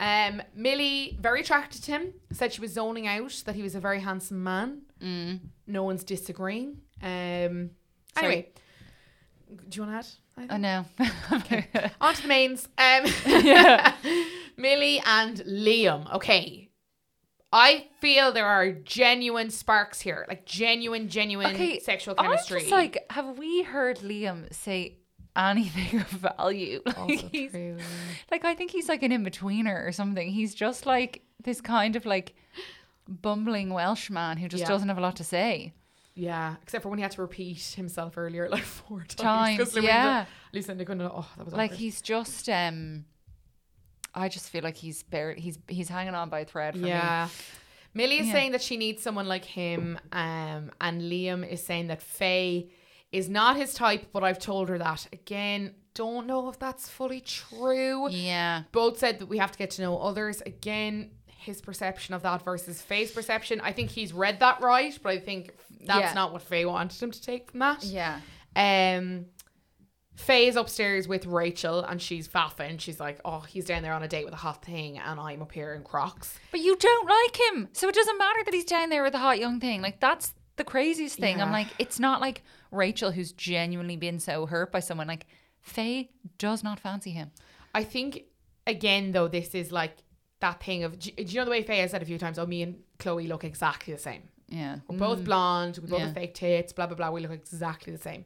[0.00, 3.80] Um, Millie, very attracted to him, said she was zoning out, that he was a
[3.80, 4.82] very handsome man.
[5.02, 5.40] Mm.
[5.66, 6.78] No one's disagreeing.
[7.02, 7.70] Um,
[8.14, 8.26] Sorry.
[8.26, 8.48] anyway,
[9.68, 10.50] do you want to add?
[10.50, 10.84] I know.
[11.32, 11.68] Okay.
[12.00, 12.66] On to the mains.
[12.78, 13.04] Um,
[13.44, 13.92] Yeah.
[14.56, 16.12] Millie and Liam.
[16.14, 16.70] Okay.
[17.52, 22.60] I feel there are genuine sparks here, like genuine, genuine Okay, sexual I'm chemistry.
[22.60, 24.98] just like, have we heard Liam say
[25.36, 26.82] anything of value?
[26.84, 27.78] Like, Also true.
[28.32, 30.28] like I think he's like an in betweener or something.
[30.28, 32.34] He's just like this kind of like
[33.08, 34.68] bumbling Welshman who just Yeah.
[34.68, 35.74] doesn't have a lot to say.
[36.16, 39.14] Yeah, except for when he had to repeat himself earlier like four times.
[39.14, 40.24] Times, 'cause Lucinda- yeah.
[40.52, 41.02] Lucinda couldn't.
[41.06, 41.78] Oh, that was Like awkward.
[41.80, 43.04] he's just um
[44.14, 46.88] I just feel like he's bare he's he's hanging on by a thread for me.
[46.88, 47.28] Yeah.
[47.94, 48.32] Millie is Yeah.
[48.32, 52.68] saying that she needs someone like him, um, and Liam is saying that Faye
[53.12, 55.06] is not his type, but I've told her that.
[55.12, 58.08] Again, don't know if that's fully true.
[58.10, 58.62] Yeah.
[58.72, 60.40] Both said that we have to get to know others.
[60.44, 63.60] Again, his perception of that versus Faye's perception.
[63.60, 65.52] I think he's read that right, but I think
[65.86, 66.12] that's Yeah.
[66.14, 67.84] not what Faye wanted him to take from that.
[67.84, 68.18] Yeah.
[68.56, 69.26] Um,
[70.16, 72.80] Faye is upstairs with Rachel and she's faffing.
[72.80, 75.42] She's like, oh, he's down there on a date with a hot thing and I'm
[75.42, 76.38] up here in Crocs.
[76.50, 77.68] But you don't like him.
[77.72, 79.82] So it doesn't matter that he's down there with a hot young thing.
[79.82, 81.42] Like that's the craziest thing.
[81.42, 85.08] I'm like, it's not like Rachel who's genuinely been so hurt by someone.
[85.08, 85.26] Like
[85.60, 87.32] Faye does not fancy him.
[87.74, 88.24] I think,
[88.66, 89.96] again, though, this is like
[90.40, 92.46] that thing of, do you know the way Faye has said a few times, oh,
[92.46, 94.22] me and Chloe look exactly the same.
[94.48, 94.76] Yeah.
[94.88, 95.24] We're both mm.
[95.24, 96.06] blonde, we both Yeah.
[96.06, 97.10] have fake tits, blah, blah, blah.
[97.10, 98.24] We look exactly the same.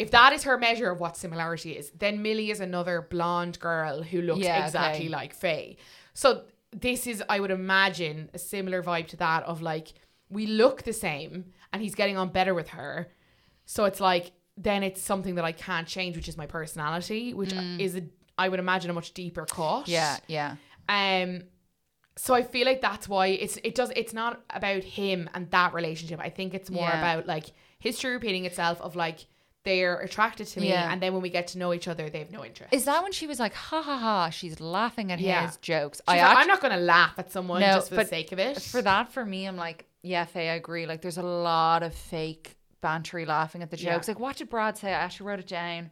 [0.00, 4.02] If that is her measure of what similarity is, then Millie is another blonde girl
[4.02, 5.08] who looks Yeah, exactly okay.
[5.08, 5.76] like Faye.
[6.14, 9.88] So this is, I would imagine, a similar vibe to that of like,
[10.28, 13.08] we look the same and he's getting on better with her.
[13.66, 17.52] So it's like, then it's something that I can't change, which is my personality, which
[17.78, 18.02] is, a,
[18.38, 19.84] I would imagine, a much deeper cut.
[19.86, 19.88] Mm.
[19.88, 20.16] Yeah.
[20.28, 20.56] Yeah.
[20.88, 21.42] Um,
[22.16, 25.72] so I feel like that's why it's it does it's not about him and that
[25.72, 26.20] relationship.
[26.20, 26.98] I think it's more Yeah.
[26.98, 27.46] about like
[27.78, 29.20] history repeating itself of like
[29.64, 30.90] they're attracted to me Yeah.
[30.92, 32.72] and then when we get to know each other they have no interest.
[32.72, 34.30] Is that when she was like, ha ha ha?
[34.30, 35.46] She's laughing at Yeah.
[35.46, 35.98] his jokes.
[35.98, 38.32] She's I like, actually, I'm not gonna laugh at someone No, just for the sake
[38.32, 38.60] of it.
[38.60, 40.86] for that for me, I'm like, yeah, Faye, I agree.
[40.86, 43.92] Like, there's a lot of fake bantery laughing at the Yeah.
[43.94, 44.08] jokes.
[44.08, 44.88] Like, what did Brad say?
[44.88, 45.90] I actually wrote it down.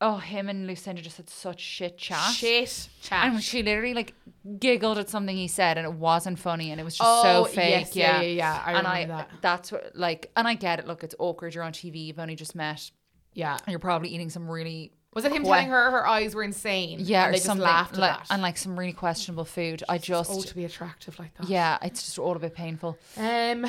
[0.00, 2.32] Oh, him and Lucinda just had such shit chat.
[2.32, 3.26] Shit chat.
[3.26, 4.14] And she literally like
[4.60, 7.44] giggled at something he said, and it wasn't funny, and it was just oh, so
[7.46, 7.70] fake.
[7.70, 8.62] yes, yeah, yeah, yeah.
[8.64, 9.30] I and remember I, that.
[9.40, 10.86] that's what like, and I get it.
[10.86, 11.54] Look, it's awkward.
[11.54, 12.06] You're on TV.
[12.06, 12.90] You've only just met.
[13.34, 13.54] Yeah.
[13.54, 16.44] And you're probably eating some really Was it him que- telling her her eyes were
[16.44, 17.00] insane?
[17.00, 18.26] yeah, and or they just laughed at like, that.
[18.30, 19.82] and like some really questionable food.
[19.88, 21.48] I just oh, to be attractive like that.
[21.48, 22.96] yeah, it's just all a bit painful.
[23.16, 23.66] Um,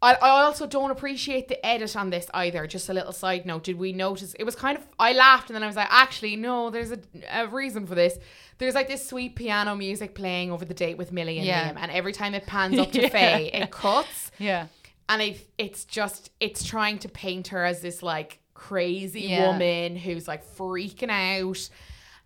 [0.00, 2.66] I, I also don't appreciate the edit on this either.
[2.68, 3.64] Just a little side note.
[3.64, 4.86] Did we notice it was kind of?
[4.98, 6.70] I laughed and then I was like, actually, no.
[6.70, 7.00] There's a,
[7.32, 8.16] a reason for this.
[8.58, 11.72] There's like this sweet piano music playing over the date with Millie and Yeah.
[11.72, 13.08] Liam, and every time it pans up to Yeah.
[13.08, 14.66] Faye, it cuts, Yeah.
[15.08, 19.48] and it it's just it's trying to paint her as this like crazy Yeah.
[19.50, 21.68] woman who's like freaking out,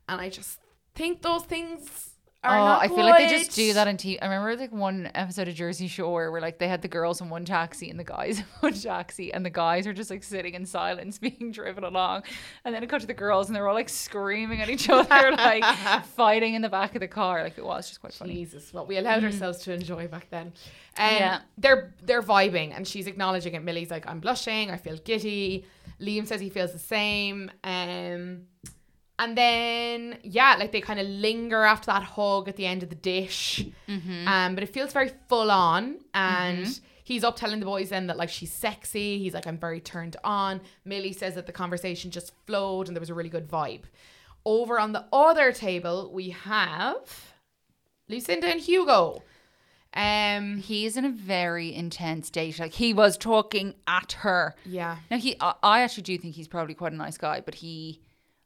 [0.08, 0.58] and I just
[0.94, 2.10] think those things.
[2.44, 4.18] Are Oh, not I feel like they just do that in TV.
[4.20, 7.30] I remember like one episode of Jersey Shore where like they had the girls in
[7.30, 10.54] one taxi and the guys in one taxi, and the guys are just like sitting
[10.54, 12.24] in silence being driven along,
[12.64, 15.30] and then it cut to the girls and they're all like screaming at each other,
[15.36, 15.62] like
[16.06, 17.44] fighting in the back of the car.
[17.44, 18.34] Like it was just quite funny.
[18.34, 20.48] Jesus, what we allowed ourselves to enjoy back then.
[20.98, 21.40] Um, Yeah.
[21.58, 23.62] they're they're vibing, and she's acknowledging it.
[23.62, 24.70] Millie's like, "I'm blushing.
[24.72, 25.64] I feel giddy."
[26.00, 27.52] Liam says he feels the same.
[27.62, 28.46] Um,
[29.22, 32.88] and then yeah, like they kind of linger after that hug at the end of
[32.88, 33.64] the dish.
[33.88, 34.28] Mm-hmm.
[34.28, 38.16] Um, but it feels very full on, and he's up telling the boys then that
[38.16, 39.18] like she's sexy.
[39.18, 40.60] He's like, I'm very turned on.
[40.84, 43.82] Millie says that the conversation just flowed and there was a really good vibe.
[44.44, 47.32] Over on the other table, we have
[48.08, 49.22] Lucinda and Hugo.
[49.94, 52.58] Um, He's in a very intense date.
[52.58, 54.54] Like he was talking at her.
[54.64, 54.96] yeah.
[55.10, 58.00] Now he, I, I actually do think he's probably quite a nice guy, but he,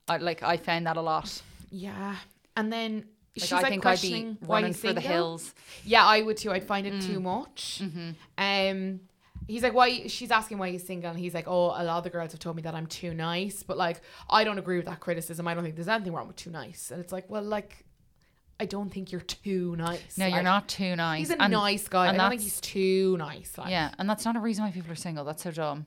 [0.08, 1.42] I like, I found that a lot.
[1.70, 2.16] Yeah.
[2.56, 3.04] And then Like
[3.36, 5.10] she's I like think I'd be questioning why running he's for the single.
[5.10, 5.54] hills.
[5.84, 6.52] Yeah, I would too.
[6.52, 7.06] I'd find it Mm.
[7.06, 7.82] too much.
[7.82, 8.10] Mm-hmm.
[8.38, 9.00] Um,
[9.48, 10.06] he's like, why?
[10.06, 12.40] She's asking why he's single, and he's like, oh, a lot of the girls have
[12.40, 14.00] told me that I'm too nice, but like,
[14.30, 15.46] I don't agree with that criticism.
[15.48, 16.90] I don't think there's anything wrong with too nice.
[16.90, 17.84] And it's like, well, like,
[18.58, 20.16] I don't think you're too nice.
[20.16, 21.18] No, you're not too nice.
[21.18, 22.08] He's a And- nice guy.
[22.08, 23.58] I don't think he's too nice.
[23.58, 25.24] Like, Yeah, and that's not a reason why people are single.
[25.26, 25.86] That's so dumb.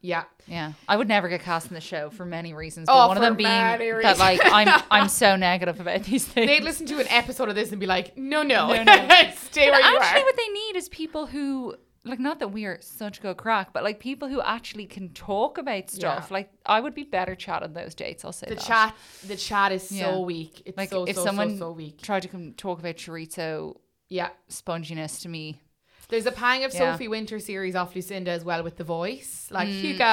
[0.00, 0.24] Yeah.
[0.46, 2.86] Yeah, I would never get cast in the show for many reasons.
[2.86, 6.46] But Oh, one of them being that, like, I'm I'm so negative about these things.
[6.46, 9.08] They'd listen to an episode of this and be like, no, no, No, no.
[9.34, 10.02] stay where you actually, are.
[10.02, 11.74] Actually, what they need is people who,
[12.04, 15.58] like, not that we are such good crack, but like people who actually can talk
[15.58, 16.26] about stuff.
[16.30, 16.34] Yeah.
[16.34, 18.24] Like, I would be better chat on those dates.
[18.24, 18.64] I'll say The that.
[18.64, 18.94] chat,
[19.26, 20.12] the chat is Yeah.
[20.12, 20.62] so weak.
[20.64, 22.00] It's Like, so, if so, someone so, so weak.
[22.00, 23.74] tried to come talk about chorizo
[24.08, 24.28] Yeah.
[24.48, 25.60] sponginess to me,
[26.08, 26.92] There's a Pang of Yeah.
[26.92, 29.48] Sophie Winter series off Lucinda as well with the voice.
[29.50, 29.80] Like, Mm.
[29.80, 30.04] Hugo,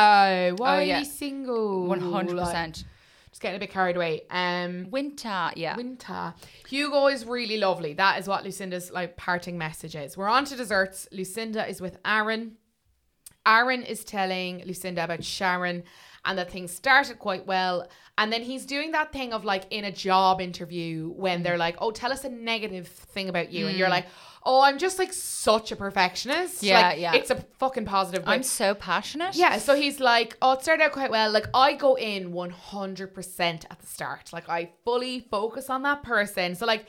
[0.58, 1.00] why Oh, are yeah.
[1.00, 1.86] you single?
[1.88, 2.84] One hundred percent.
[3.30, 4.22] just getting a bit carried away.
[4.30, 5.76] Um, Winter, yeah.
[5.76, 6.36] Winter.
[6.70, 7.94] Hugo is really lovely.
[7.94, 10.16] That is what Lucinda's like parting message is.
[10.16, 11.08] We're on to desserts.
[11.12, 12.58] Lucinda is with Aaron.
[13.46, 15.84] Aaron is telling Lucinda about Sharon
[16.26, 17.90] and that things started quite well.
[18.18, 21.44] And then he's doing that thing of like in a job interview when Mm.
[21.44, 23.68] they're like, oh, tell us a negative thing about you.
[23.68, 24.06] And you're like,
[24.46, 26.64] oh, I'm just like such a perfectionist.
[26.64, 27.14] Yeah, Like, yeah.
[27.16, 28.24] It's a fucking positive.
[28.28, 29.36] I'm so passionate.
[29.36, 31.32] yeah, so he's like, oh, it started out quite well.
[31.32, 34.34] Like, I go in 100% at the start.
[34.34, 36.56] Like, I fully focus on that person.
[36.56, 36.86] So, like,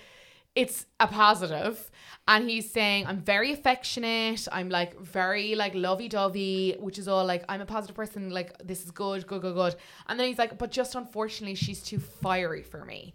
[0.55, 1.91] it's a positive.
[2.27, 4.47] And he's saying, I'm very affectionate.
[4.51, 8.31] I'm like very like lovey dovey, which is all like, I'm a positive person.
[8.31, 9.75] Like, this is good, good, good, good.
[10.07, 13.15] And then he's like, but just unfortunately, she's too fiery for me.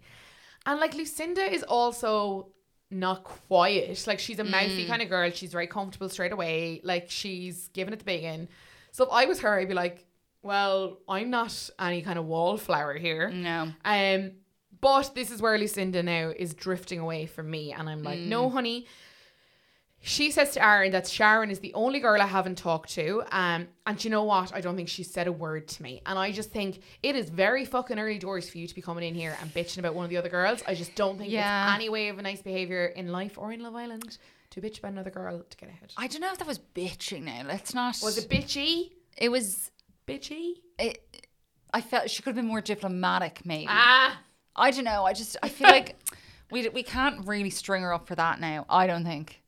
[0.66, 2.50] And like, Lucinda is also
[2.90, 4.06] not quiet.
[4.06, 5.30] Like, she's a mouthy kind of girl.
[5.30, 6.80] She's very comfortable straight away.
[6.82, 8.48] Like, she's giving it the big in.
[8.92, 10.06] So if I was her, I'd be like,
[10.42, 13.30] well, I'm not any kind of wallflower here.
[13.30, 13.68] No.
[13.84, 14.32] Um,
[14.80, 18.48] but this is where Lucinda now is drifting away from me, and I'm like, no,
[18.48, 18.86] honey.
[20.02, 23.22] She says to Aaron that Sharon is the only girl I haven't talked to.
[23.30, 24.54] Um, and you know what?
[24.54, 26.00] I don't think she said a word to me.
[26.06, 29.04] And I just think it is very fucking early doors for you to be coming
[29.06, 30.62] in here and bitching about one of the other girls.
[30.66, 31.66] I just don't think Yeah.
[31.66, 34.16] it's any way of a nice behavior in life or in Love Island
[34.52, 35.92] to bitch about another girl to get ahead.
[35.98, 37.42] I don't know if that was bitching now.
[37.46, 37.98] Let's not.
[38.02, 38.92] Was it bitchy?
[39.18, 39.70] It was.
[40.08, 40.54] Bitchy?
[40.78, 41.26] It,
[41.74, 43.66] I felt she could have been more diplomatic, maybe.
[43.68, 44.18] Ah.
[44.56, 45.04] I don't know.
[45.04, 45.96] I just I feel like
[46.50, 48.64] we we can't really string her up for that now.
[48.68, 49.39] I don't think.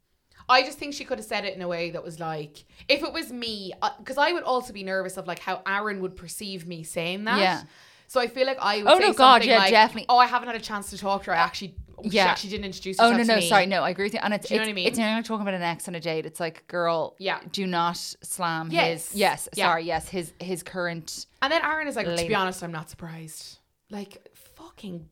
[0.48, 3.02] I just think she could have said it in a way that was like, if
[3.02, 6.16] it was me, uh, because I would also be nervous of like how Aaron would
[6.16, 7.38] perceive me saying that.
[7.38, 7.62] Yeah.
[8.08, 10.06] So I feel like I would Oh, say no, God, something yeah, like, definitely.
[10.08, 11.36] Oh, I haven't had a chance to talk to her.
[11.36, 11.74] I actually,
[12.04, 12.26] she Yeah.
[12.26, 13.48] actually didn't introduce Oh herself no to no me.
[13.48, 14.86] sorry no I agree with you and it's Do you know what I mean?
[14.88, 16.26] it's like talking about an ex on a date.
[16.26, 17.38] It's like girl, Yeah.
[17.52, 19.10] do not slam Yes.
[19.12, 19.66] his yes Yeah.
[19.66, 22.90] sorry yes his his current And then Aaron is like, to be honest, I'm not
[22.90, 23.58] surprised.
[23.90, 24.18] Like,
[24.56, 25.08] fucking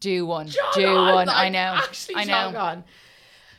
[0.00, 2.82] do one jog do on, one I like, know Actually, I know.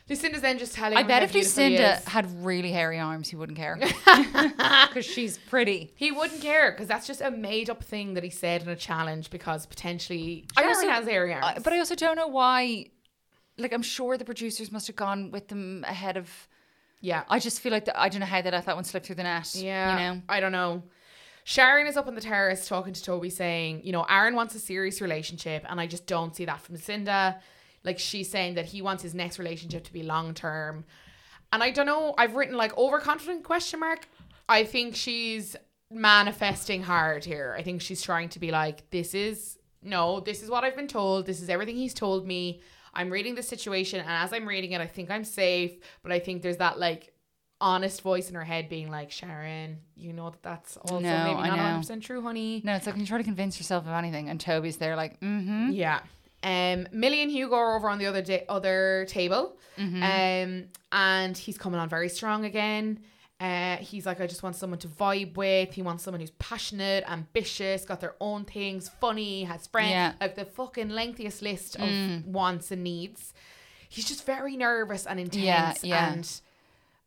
[0.08, 3.76] Lucinda's then just telling I bet if Lucinda had really hairy arms, he wouldn't care
[4.88, 5.92] because she's pretty.
[5.96, 8.76] He wouldn't care because that's just a made up thing that he said in a
[8.76, 11.46] challenge because potentially I Sharon also- has hairy arms.
[11.46, 12.86] I- but I also don't know why.
[13.58, 16.30] Like I'm sure the producers must have gone with them ahead of.
[17.00, 17.24] yeah.
[17.28, 19.16] I just feel like the, I don't know how they let that one slip through
[19.16, 19.52] the net.
[19.54, 19.92] Yeah.
[19.92, 20.22] you know.
[20.28, 20.84] I don't know.
[21.44, 24.58] Sharon is up on the terrace talking to Toby saying, you know, Aaron wants a
[24.58, 27.40] serious relationship and I just don't see that from Lucinda.
[27.84, 30.84] Like she's saying that he wants his next relationship to be long term.
[31.52, 34.08] And I don't know, I've written like overconfident question mark.
[34.48, 35.56] I think she's
[35.90, 37.54] manifesting hard here.
[37.56, 40.88] I think she's trying to be like, this is no, this is what I've been
[40.88, 41.26] told.
[41.26, 42.60] This is everything he's told me.
[42.94, 46.18] I'm reading the situation and as I'm reading it, I think I'm safe, but I
[46.18, 47.12] think there's that like
[47.60, 51.48] honest voice in her head being like, Sharon, you know that that's also No, maybe
[51.48, 51.80] not know.
[51.80, 52.60] 100% true, honey.
[52.64, 55.20] No, it's like when you try to convince yourself of anything, and Toby's there like,
[55.20, 55.70] mm-hmm.
[55.72, 56.00] Yeah.
[56.42, 60.02] Um, Millie and Hugo are over on the other da- other table, Mm-hmm.
[60.02, 63.00] um, and he's coming on very strong again.
[63.40, 65.72] Uh, he's like, I just want someone to vibe with.
[65.74, 70.12] He wants someone who's passionate, ambitious, got their own things, funny, has friends, Yeah.
[70.20, 72.26] like the fucking lengthiest list of Mm.
[72.26, 73.32] wants and needs.
[73.88, 76.12] He's just very nervous and intense, Yeah, yeah.
[76.12, 76.40] and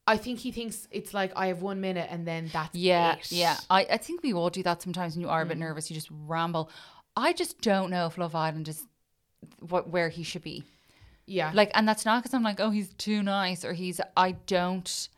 [0.07, 3.31] I think he thinks it's like I have one minute and then that's Yeah, it.
[3.31, 3.57] yeah.
[3.69, 5.61] I, I think we all do that sometimes when you are a bit Mm.
[5.61, 5.89] nervous.
[5.89, 6.69] You just ramble.
[7.17, 8.85] I just don't know if Love Island is
[9.59, 10.63] what where he should be.
[11.25, 11.51] yeah.
[11.53, 13.99] Like, and that's not because I'm like, oh, he's too nice or he's.
[14.17, 15.09] I don't.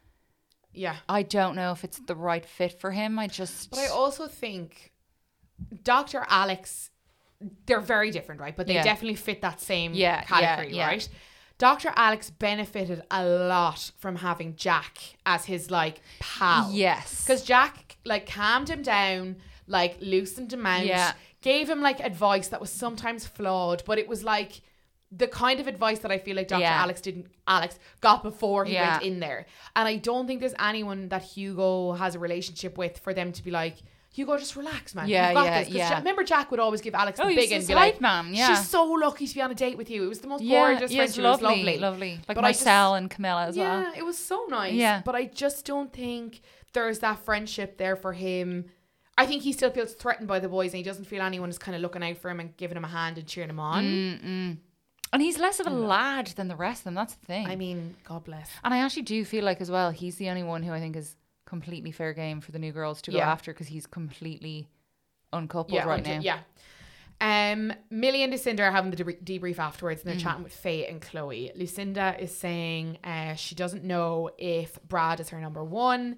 [0.73, 0.95] Yeah.
[1.07, 3.19] I don't know if it's the right fit for him.
[3.19, 4.91] I just But I also think
[5.83, 6.25] Dr.
[6.29, 6.89] Alex,
[7.65, 8.55] they're very different, right?
[8.55, 8.83] But they Yeah.
[8.83, 10.87] definitely fit that same Yeah, yeah, category, yeah.
[10.87, 11.07] right?
[11.59, 11.93] Dr.
[11.95, 16.69] Alex benefited a lot from having Jack as his like pal.
[16.71, 17.23] yes.
[17.23, 19.35] Because Jack like calmed him down,
[19.67, 21.13] like loosened him out, Yeah.
[21.41, 24.61] gave him like advice that was sometimes flawed, but it was like
[25.15, 26.61] the kind of advice that I feel like Dr.
[26.61, 26.81] Yeah.
[26.81, 28.93] Alex didn't Alex got before he Yeah.
[28.93, 29.45] went in there.
[29.75, 33.43] And I don't think there's anyone that Hugo has a relationship with for them to
[33.43, 33.77] be like,
[34.11, 35.07] Hugo, just relax, man.
[35.07, 35.69] Yeah, yeah, this.
[35.73, 35.89] yeah.
[35.89, 38.55] Jack- remember, Jack would always give Alex Oh, the big and be like, man, yeah.
[38.55, 40.03] she's so lucky to be on a date with you.
[40.03, 41.17] It was the most yeah, gorgeous yeah, friendship.
[41.23, 41.77] It was lovely, lovely.
[41.79, 42.19] lovely.
[42.27, 43.81] Like But I just- Marcel and Camilla as Yeah, well.
[43.93, 44.73] Yeah, it was so nice.
[44.73, 45.01] Yeah.
[45.03, 46.41] But I just don't think
[46.73, 48.65] there's that friendship there for him.
[49.17, 51.57] I think he still feels threatened by the boys and he doesn't feel anyone is
[51.59, 53.83] kind of looking out for him and giving him a hand and cheering him on.
[53.85, 54.57] Mm.
[55.13, 56.95] And he's less of a lad than the rest of them.
[56.95, 57.45] That's the thing.
[57.45, 58.49] I mean, God bless.
[58.63, 60.95] and I actually do feel like as well, he's the only one who I think
[60.95, 63.31] is completely fair game for the new girls to go Yeah.
[63.31, 64.67] after because he's completely
[65.31, 66.21] uncoupled Yeah, right until- now.
[66.21, 66.39] yeah.
[67.21, 70.05] Um, Millie and Lucinda are having the debr- debrief afterwards, Mm.
[70.05, 71.51] and they're chatting with Faye and Chloe.
[71.55, 76.17] Lucinda is saying uh, she doesn't know if Brad is her number one.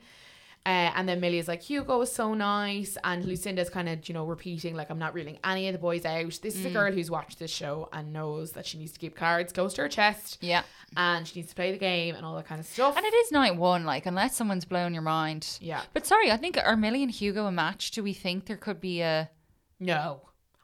[0.66, 2.98] Uh, and then Millie is like, Hugo is so nice.
[3.04, 6.06] And Lucinda's kind of, you know, repeating, like, I'm not ruling any of the boys
[6.06, 6.40] out.
[6.42, 6.60] This Mm.
[6.60, 9.54] is a girl who's watched this show and knows that she needs to keep cards
[9.54, 10.64] close to her chest Yeah.
[10.98, 12.98] and she needs to play the game and all that kind of stuff.
[12.98, 15.60] And it is night one, like, unless someone's blown your mind.
[15.62, 15.82] yeah.
[15.94, 17.92] But sorry, I think are Millie and Hugo a match?
[17.92, 19.30] Do we think there could be a
[19.80, 20.22] No.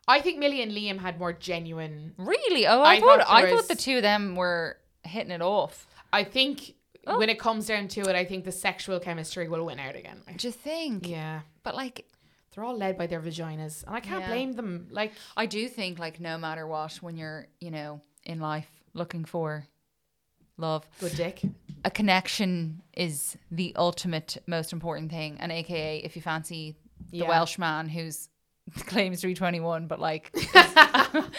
[0.08, 2.16] I think Millie and Liam had more genuine.
[2.18, 2.66] really?
[2.66, 5.44] Oh, I, I thought, thought I there thought the two of them were hitting it
[5.44, 5.86] off.
[6.12, 6.74] I think
[7.08, 7.18] Oh.
[7.18, 10.22] when it comes down to it, I think the sexual chemistry will win out again.
[10.38, 11.08] Do you think?
[11.08, 11.42] Yeah.
[11.64, 12.06] But like,
[12.54, 13.84] They're all led by their vaginas.
[13.88, 14.28] And I can't Yeah.
[14.28, 14.88] blame them.
[14.92, 19.26] Like, I do think like no matter what, when you're you know in life looking
[19.26, 19.66] for
[20.58, 21.42] love, good dick.
[21.86, 25.38] a connection is the ultimate most important thing.
[25.40, 26.76] And AKA, if you fancy
[27.10, 27.30] the Yeah.
[27.30, 28.30] Welsh man who's
[28.86, 30.32] claims to be 21 but like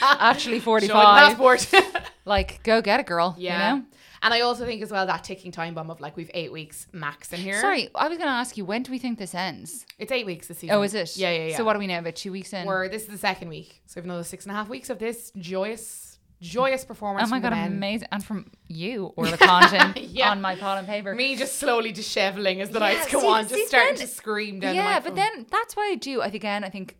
[0.00, 1.70] actually Show me the 45 passport.
[2.24, 3.74] like go get a girl yeah.
[3.74, 3.86] you know
[4.24, 6.86] And I also think as well that ticking time bomb of like we've eight weeks
[6.92, 7.60] max in here.
[7.60, 10.26] sorry i was going to ask you when do we think this ends It's eight
[10.26, 10.76] weeks this season.
[10.76, 11.56] oh is it Yeah, yeah, yeah.
[11.56, 13.82] so what are we now about two weeks in We're, this is the second week.
[13.86, 17.26] So we have another six and a half weeks of this joyous, joyous performance.
[17.26, 20.30] oh my from the god amazing and from you or the content Yeah.
[20.30, 23.26] on my pod and paper Me just slowly disheveling as the Yeah, nights go see-
[23.26, 25.94] on, see, just starting then- to scream down the yeah but then that's why i
[25.96, 26.96] do i think again i think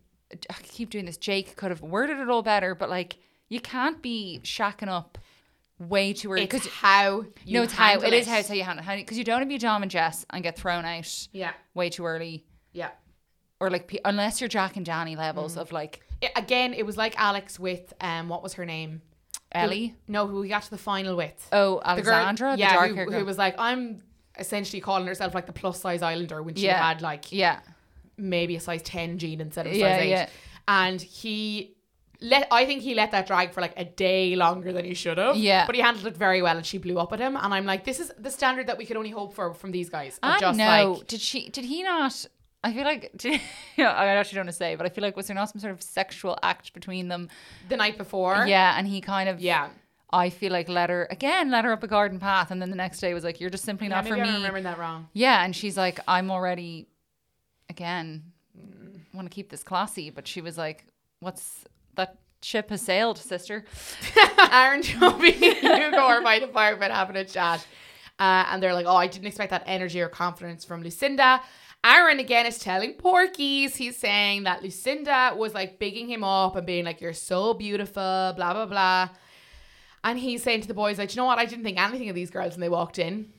[0.49, 3.17] i keep doing this jake could have worded it all better but like
[3.49, 5.17] you can't be shacking up
[5.89, 8.47] way too early it's because how you no it's how handle it is how it's
[8.47, 10.55] how you handle it because you don't want to be John and Jess and get
[10.57, 12.89] thrown out Yeah, way too early yeah.
[13.59, 15.17] or like unless you're Jack and Dani Mm.
[15.17, 19.01] levels of like It- again, it was like Alex with um, what was her name?
[19.51, 19.95] Ellie.
[20.07, 21.47] No, who we got to the final with.
[21.51, 24.01] Oh, The girl- Alexandra, the, yeah, dark who, who was like, I'm
[24.39, 26.81] essentially calling herself like the plus size Islander when she Yeah.
[26.81, 27.59] had like yeah,
[28.17, 30.09] maybe a size 10 gene instead of a size Yeah, 8.
[30.09, 30.29] yeah.
[30.67, 31.72] And he
[32.23, 35.17] let I think he let that drag for like a day longer than he should
[35.17, 35.35] have.
[35.35, 35.65] Yeah.
[35.65, 37.35] But he handled it very well and she blew up at him.
[37.35, 39.89] And I'm like, this is the standard that we could only hope for from these
[39.89, 40.19] guys.
[40.23, 40.93] I just know.
[40.93, 41.49] like did she?
[41.49, 42.25] Did he not?
[42.63, 43.41] I feel like did,
[43.77, 45.73] I actually don't want to say, but I feel like was there not some sort
[45.73, 47.27] of sexual act between them?
[47.67, 48.45] the night before.
[48.47, 49.69] Yeah, and he kind of Yeah.
[50.13, 52.75] I feel like let her again, let her up a garden path, and then the
[52.77, 55.09] next day was like, "You're just simply Yeah, not for I'm me." remembering that wrong.
[55.11, 56.87] Yeah, and she's like, "I'm already,
[57.67, 58.23] again,
[59.13, 60.85] want to keep this classy," but she was like,
[61.19, 61.65] "What's
[61.95, 63.65] that ship has sailed, sister?"
[64.51, 67.65] Aaron, Joby, Hugo the fire pit having a chat.
[68.19, 71.41] Uh, and they're like, oh, I didn't expect that energy or confidence from Lucinda.
[71.83, 76.65] Aaron again is telling Porkies, he's saying that Lucinda was like bigging him up and
[76.65, 79.09] being like, you're so beautiful, blah, blah, blah.
[80.03, 81.39] And he's saying to the boys, like, you know what?
[81.39, 83.33] I didn't think anything of these girls when they walked in.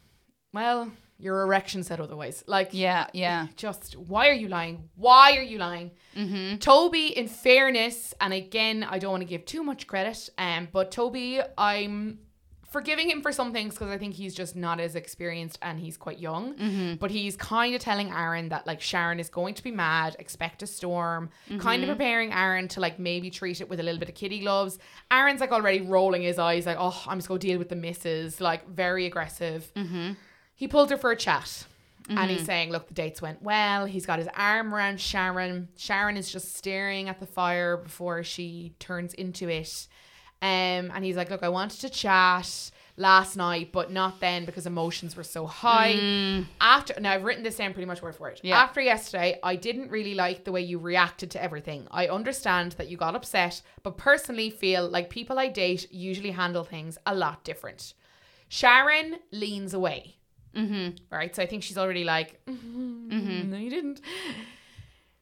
[0.52, 2.42] Well, your erection said otherwise.
[2.46, 3.46] Like, Yeah, yeah.
[3.56, 4.88] just why are you lying?
[4.96, 5.92] Why are you lying?
[6.16, 6.56] Mm-hmm.
[6.58, 10.90] Toby, in fairness, and again, I don't want to give too much credit, um, but
[10.90, 12.18] Toby, I'm
[12.70, 15.96] forgiving him for some things because I think he's just not as experienced and he's
[15.96, 16.54] quite young.
[16.56, 16.94] Mm-hmm.
[16.96, 20.64] But he's kind of telling Aaron that like Sharon is going to be mad, expect
[20.64, 21.90] a storm, kind Mm-hmm.
[21.90, 24.80] of preparing Aaron to like maybe treat it with a little bit of kitty gloves.
[25.12, 27.76] Aaron's like already rolling his eyes, like, oh, I'm just going to deal with the
[27.76, 29.72] misses, like very aggressive.
[29.76, 30.12] Mm-hmm.
[30.54, 31.66] He pulled her for a chat.
[32.06, 33.86] And he's saying, look, the dates went well.
[33.86, 35.68] He's got his arm around Sharon.
[35.76, 39.88] Sharon is just staring at the fire before she turns into it.
[40.42, 44.66] Um, and he's like, look, I wanted to chat last night, but not then because
[44.66, 46.44] emotions were so high.
[46.60, 48.40] After now, I've written this down pretty much word for word.
[48.42, 48.60] Yeah.
[48.60, 51.88] After yesterday, I didn't really like the way you reacted to everything.
[51.90, 56.64] I understand that you got upset, but personally feel like people I date usually handle
[56.64, 57.94] things a lot different.
[58.48, 60.16] Sharon leans away.
[60.54, 60.96] Mm-hmm.
[61.10, 61.34] Right.
[61.34, 64.00] So I think she's already like, mm-hmm no, you didn't.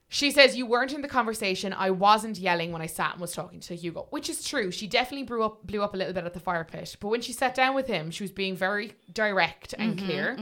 [0.09, 1.72] She says, You weren't in the conversation.
[1.72, 4.70] I wasn't yelling when I sat and was talking to Hugo, which is true.
[4.70, 6.97] She definitely blew up, blew up a little bit at the fire pit.
[7.01, 10.37] But when she sat down with him, she was being very direct and clear.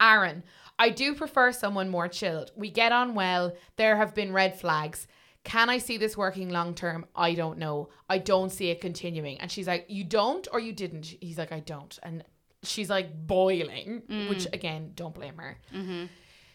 [0.00, 0.42] Aaron,
[0.78, 2.50] I do prefer someone more chilled.
[2.56, 3.52] We get on well.
[3.76, 5.06] There have been red flags.
[5.44, 7.06] Can I see this working long term?
[7.14, 7.90] I don't know.
[8.08, 9.38] I don't see it continuing.
[9.40, 11.14] And she's like, You don't or you didn't?
[11.20, 11.96] He's like, I don't.
[12.02, 12.24] And
[12.62, 14.54] she's like boiling, which mm.
[14.54, 15.58] again, don't blame her.
[15.74, 16.04] Mm-hmm.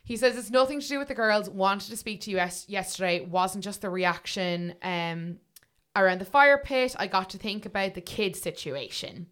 [0.03, 1.49] He says it's nothing to do with the girls.
[1.49, 3.25] Wanted to speak to you yes- yesterday.
[3.25, 5.37] Wasn't just the reaction um,
[5.95, 6.95] around the fire pit.
[6.97, 9.25] I got to think about the kid situation,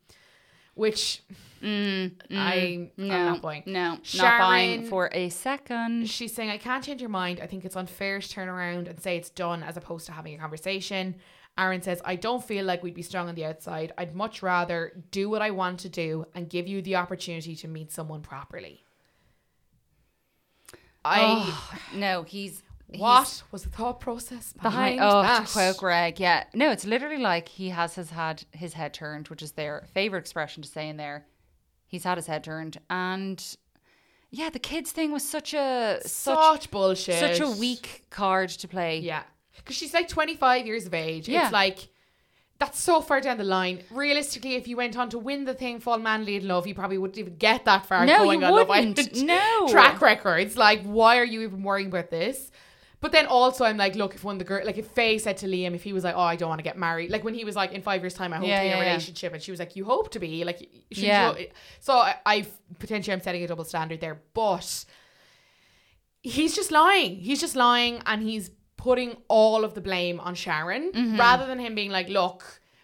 [0.74, 1.22] which
[1.62, 2.22] mm, mm.
[2.32, 3.64] I I'm not buying.
[3.68, 6.10] No, not buying for a second.
[6.10, 7.40] She's saying, I can't change your mind.
[7.40, 10.34] I think it's unfair to turn around and say it's done as opposed to having
[10.34, 11.16] a conversation.
[11.58, 13.94] Aaron says, I don't feel like we'd be strong on the outside.
[13.98, 17.68] I'd much rather do what I want to do and give you the opportunity to
[17.68, 18.84] meet someone properly.
[21.06, 21.20] I.
[21.22, 22.64] Oh, no, he's
[22.98, 25.00] what was the thought process behind, behind.
[25.02, 25.48] Oh, that?
[25.48, 29.42] quote Greg, yeah, no, it's literally like he has has had his head turned, which
[29.42, 31.26] is their favorite expression to say in there.
[31.88, 33.44] He's had his head turned, and
[34.32, 37.20] yeah, the kids thing was such a such Such bullshit.
[37.20, 39.00] such a weak card to play.
[39.00, 39.24] Yeah.
[39.58, 41.28] Because she's like 25 years of age.
[41.30, 41.44] Yeah.
[41.46, 41.88] It's like,
[42.60, 43.80] that's so far down the line.
[43.92, 46.98] Realistically, if you went on to win the thing, Fall Manly in Love, you probably
[46.98, 48.70] wouldn't even get that far No, going you on wouldn't.
[49.00, 49.68] Island No.
[49.70, 50.56] track records.
[50.58, 52.52] Like, why are you even worrying about this?
[53.02, 55.36] But then also, I'm like, look, if one of the girl, like if Faye said
[55.38, 57.34] to Liam, if he was like, oh, I don't want to get married, like when
[57.34, 58.84] he was like, in five years' time, I hope Yeah, to be in a yeah,
[58.84, 58.90] yeah.
[58.92, 60.60] relationship, and she was like, you hope to be, like,
[60.92, 61.34] she Yeah.
[61.82, 62.48] so I, I
[62.80, 64.86] potentially I'm setting a double standard there, but
[66.22, 67.18] he's just lying.
[67.18, 68.52] He's just lying and he's
[68.88, 71.18] putting all of the blame on Sharon Mm-hmm.
[71.20, 72.40] rather than him being like, look,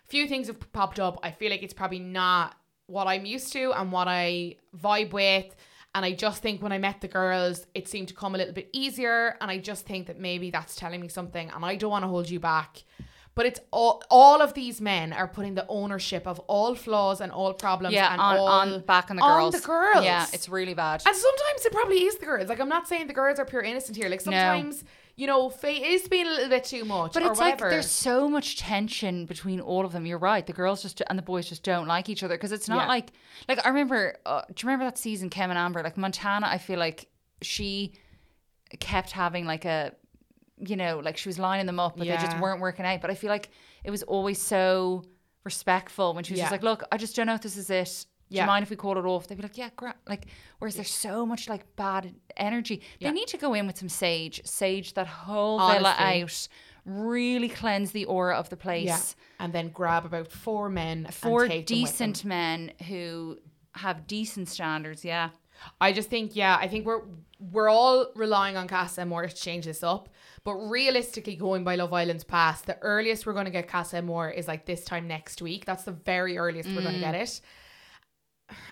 [0.06, 1.16] few things have popped up.
[1.28, 2.56] I feel like it's probably not
[2.88, 5.50] what I'm used to and what I vibe with.
[5.96, 8.54] And I just think when I met the girls, it seemed to come a little
[8.54, 9.36] bit easier.
[9.42, 11.50] And I just think that maybe that's telling me something.
[11.54, 12.84] And I don't want to hold you back.
[13.36, 17.32] But it's all, all of these men are putting the ownership of all flaws and
[17.32, 19.54] all problems Yeah, and on, all on back on the on girls.
[19.62, 20.04] the girls.
[20.06, 21.02] Yeah, it's really bad.
[21.06, 22.50] And sometimes it probably is the girls.
[22.50, 24.10] Like I'm not saying the girls are pure innocent here.
[24.10, 24.84] Like sometimes,
[25.20, 27.12] you know, Faye is being a little bit too much.
[27.12, 30.06] But it's like there's so much tension between all of them.
[30.06, 30.48] You're right.
[30.48, 32.88] The girls just and the boys just don't like each other because it's not Yeah.
[32.88, 33.12] like
[33.50, 34.16] like I remember.
[34.26, 35.84] Uh, do you remember that season, Kem and Amber?
[35.84, 37.10] Like Montana, I feel like
[37.42, 37.96] she
[38.80, 39.92] kept having like a,
[40.58, 43.02] you know, like she was lining them up, but they just weren't working out.
[43.02, 43.50] But I feel like
[43.84, 45.04] it was always so
[45.44, 48.06] respectful when she was just like, "Look, I just don't know if this is it."
[48.30, 48.44] Do Yeah.
[48.44, 49.28] you mind if we call it off?
[49.28, 49.96] They'd be like, yeah, great.
[50.08, 50.28] Like,
[50.60, 52.82] whereas there's so much like bad energy.
[53.00, 53.10] Yeah.
[53.10, 56.48] They need to go in with some sage, sage that whole villa out,
[56.86, 58.86] really cleanse the aura of the place.
[58.86, 59.00] yeah.
[59.44, 61.84] And then grab about four men, four and take them them.
[61.86, 63.38] decent men who
[63.76, 65.04] have decent standards.
[65.06, 65.30] Yeah.
[65.82, 67.02] I just think, yeah, I think we're
[67.52, 70.10] we're all relying on Casa Amor to change this up.
[70.44, 74.30] But realistically, going by Love Island's past, the earliest we're going to get Casa Amor
[74.30, 75.64] is like this time next week.
[75.66, 77.22] That's the very earliest we're going to get Mm.
[77.24, 77.42] it.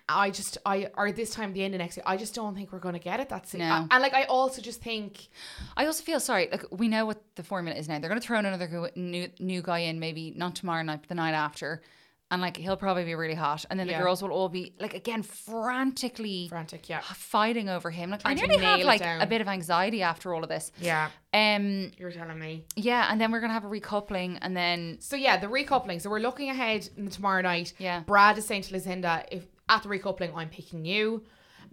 [0.10, 2.04] I just, I or this time the end of next year.
[2.06, 3.62] I just don't think we're going to get it that soon.
[3.62, 3.88] No.
[3.92, 5.28] And like, I also just think,
[5.76, 6.48] I also feel sorry.
[6.52, 8.00] Like we know what the formula is now.
[8.00, 11.10] They're going to throw in another new new guy in, maybe not tomorrow night, but
[11.10, 11.82] the night after,
[12.30, 13.64] and like he'll probably be really hot.
[13.70, 14.02] And then the Yeah.
[14.02, 18.10] girls will all be like again frantically frantic, yeah, fighting over him.
[18.10, 20.72] Like I nearly have like a bit of anxiety after all of this.
[20.80, 21.10] yeah.
[21.34, 21.92] Um.
[21.98, 22.66] You're telling me.
[22.76, 26.02] Yeah, and then we're gonna have a recoupling, and then So yeah, the recoupling.
[26.02, 27.74] So we're looking ahead in the tomorrow night.
[27.78, 28.02] Yeah.
[28.02, 31.24] Brad is saying to Lucinda, if at the recoupling, I'm picking you.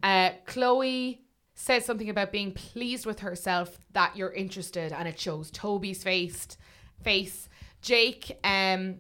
[0.03, 1.23] Uh, Chloe
[1.55, 6.49] says something about being pleased with herself that you're interested, and it shows Toby's face.
[7.03, 7.49] Face.
[7.81, 8.97] Jake um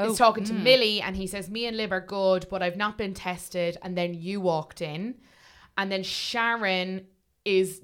[0.00, 2.76] Oh, is talking to Millie, and he says, "Me and Liv are good, but I've
[2.76, 5.16] not been tested." And then you walked in,
[5.76, 7.06] and then Sharon
[7.44, 7.80] is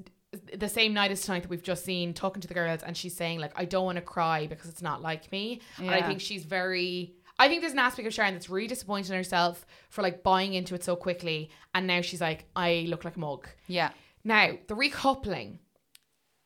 [0.56, 3.16] the same night as tonight that we've just seen talking to the girls, and she's
[3.16, 6.20] saying like, "I don't want to cry because it's not like me," and I think
[6.20, 7.14] she's very.
[7.38, 10.54] I think there's an aspect of Sharon that's really disappointed in herself for like buying
[10.54, 13.90] into it so quickly, and now she's like, "I look like a mug." yeah,
[14.22, 15.58] Now, the recoupling.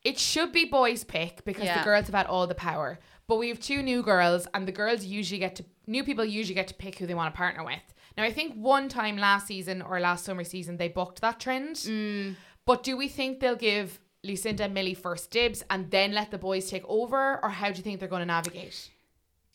[0.05, 1.79] It should be boys' pick because Yeah.
[1.79, 2.99] the girls have had all the power.
[3.27, 6.55] But we have two new girls, and the girls usually get to, new people usually
[6.55, 7.83] get to pick who they want to partner with.
[8.17, 11.77] Now, I think one time last season or last summer season, they booked that trend.
[11.77, 12.37] Mm.
[12.65, 16.39] But do we think they'll give Lucinda and Millie first dibs and then let the
[16.39, 17.39] boys take over?
[17.43, 18.91] Or how do you think they're going to navigate?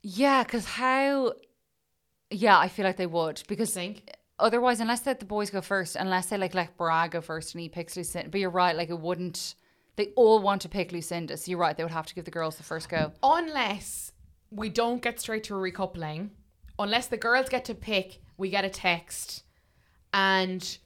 [0.04, 0.44] Yeah.
[0.44, 1.34] Because how?
[2.30, 4.10] Yeah, I feel like they would because Think?
[4.40, 7.62] otherwise, unless that the boys go first, unless they like let Brad go first and
[7.62, 8.30] he picks Lucinda.
[8.30, 9.56] But you're right, like it wouldn't.
[9.96, 11.78] They all want to pick Lucinda, so you're right.
[11.78, 13.14] They would have to give the girls the first go.
[13.22, 14.12] Unless
[14.50, 16.30] we don't get straight to a recoupling,
[16.80, 19.44] unless the girls get to pick, we get a text
[20.14, 20.78] and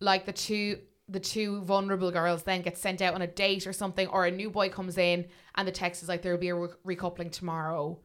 [0.00, 3.72] like the two the two vulnerable girls then get sent out on a date or
[3.72, 6.48] something, or a new boy comes in and the text is like there will be
[6.48, 7.98] a re- recoupling tomorrow.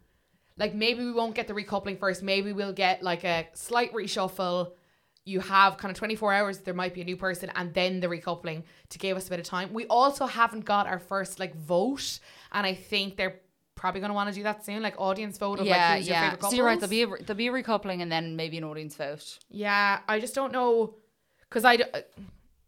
[0.60, 2.22] Like maybe we won't get the recoupling first.
[2.22, 4.74] Maybe we'll get like a slight reshuffle.
[5.26, 8.07] You have kind of 24 hours, there might be a new person, and then the
[8.07, 9.74] recoupling to give us a bit of time.
[9.74, 12.20] We also haven't got our first like vote,
[12.51, 13.39] and I think they're
[13.76, 16.07] probably going to want to do that soon, like audience vote of yeah, like who's
[16.07, 16.22] your yeah.
[16.22, 16.51] favorite couples.
[16.51, 16.80] So you're right.
[16.80, 19.39] There'll be a, re- there'll be a recoupling and then maybe an audience vote.
[19.49, 20.95] Yeah, I just don't know,
[21.41, 21.80] because I,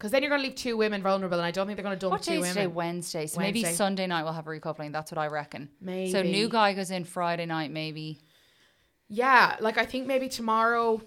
[0.01, 1.95] because then you're going to leave two women vulnerable, and I don't think they're going
[1.95, 2.47] to dump What two women.
[2.47, 2.65] today?
[2.65, 3.27] Wednesday.
[3.27, 4.91] So maybe Sunday night we'll have a recoupling.
[4.91, 5.69] That's what I reckon.
[5.79, 6.11] Maybe.
[6.11, 8.19] So new guy goes in Friday night, maybe.
[9.09, 11.03] Yeah, like I think maybe tomorrow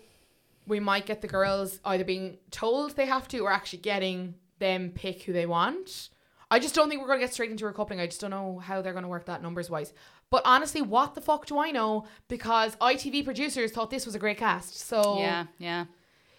[0.68, 4.92] we might get the girls either being told they have to or actually getting them
[4.94, 6.10] pick who they want.
[6.48, 7.98] I just don't think we're going to get straight into recoupling.
[7.98, 9.92] I just don't know how they're going to work that numbers wise.
[10.30, 12.06] But honestly, what the fuck do I know?
[12.28, 14.78] Because ITV producers thought this was a great cast.
[14.78, 15.86] So Yeah, yeah.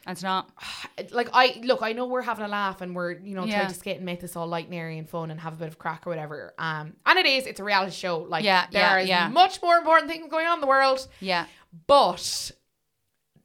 [0.05, 0.51] And it's not.
[1.11, 3.55] like I look, I know we're having a laugh and we're you know Yeah.
[3.59, 5.57] trying to skate and make this all light and airy and fun and have a
[5.57, 6.53] bit of crack or whatever.
[6.57, 7.45] Um, and it is.
[7.47, 8.19] It's a reality show.
[8.19, 9.27] Like Yeah, there yeah, are yeah.
[9.29, 11.07] much more important things going on in the world.
[11.19, 11.45] Yeah.
[11.87, 12.51] But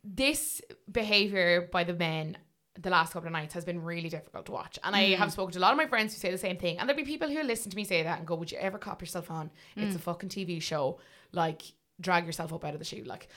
[0.04, 2.36] this behavior by the men
[2.78, 4.78] the last couple of nights has been really difficult to watch.
[4.82, 5.16] And I Mm.
[5.16, 6.78] have spoken to a lot of my friends who say the same thing.
[6.78, 8.78] And there'll be people who listen to me say that and go, Would you ever
[8.78, 9.50] cop yourself on?
[9.76, 10.02] It's a Mm.
[10.02, 10.98] fucking TV show.
[11.32, 11.60] Like,
[12.00, 13.02] drag yourself up out of the shoe.
[13.04, 13.28] Like,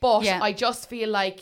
[0.00, 0.42] but Yeah.
[0.42, 1.40] I just feel like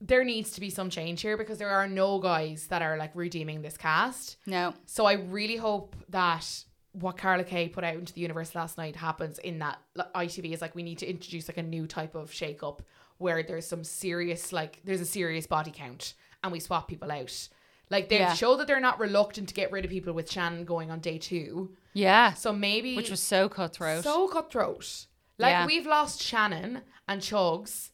[0.00, 3.12] there needs to be some change here because there are no guys that are like
[3.14, 4.36] redeeming this cast.
[4.46, 4.74] No.
[4.86, 6.46] So I really hope that
[6.92, 9.78] what Carla Kay put out into the universe last night happens in that
[10.14, 12.82] ITV is like we need to introduce like a new type of shake up
[13.18, 17.48] where there's some serious like there's a serious body count and we swap people out.
[17.90, 18.34] Like they've Yeah.
[18.34, 21.18] showed that they're not reluctant to get rid of people with Shannon going on day
[21.18, 21.74] two.
[21.94, 22.34] Yeah.
[22.34, 24.04] So maybe Which was so cutthroat.
[24.04, 25.06] so cutthroat.
[25.38, 25.66] Like Yeah.
[25.66, 27.90] we've lost Shannon and Chugs,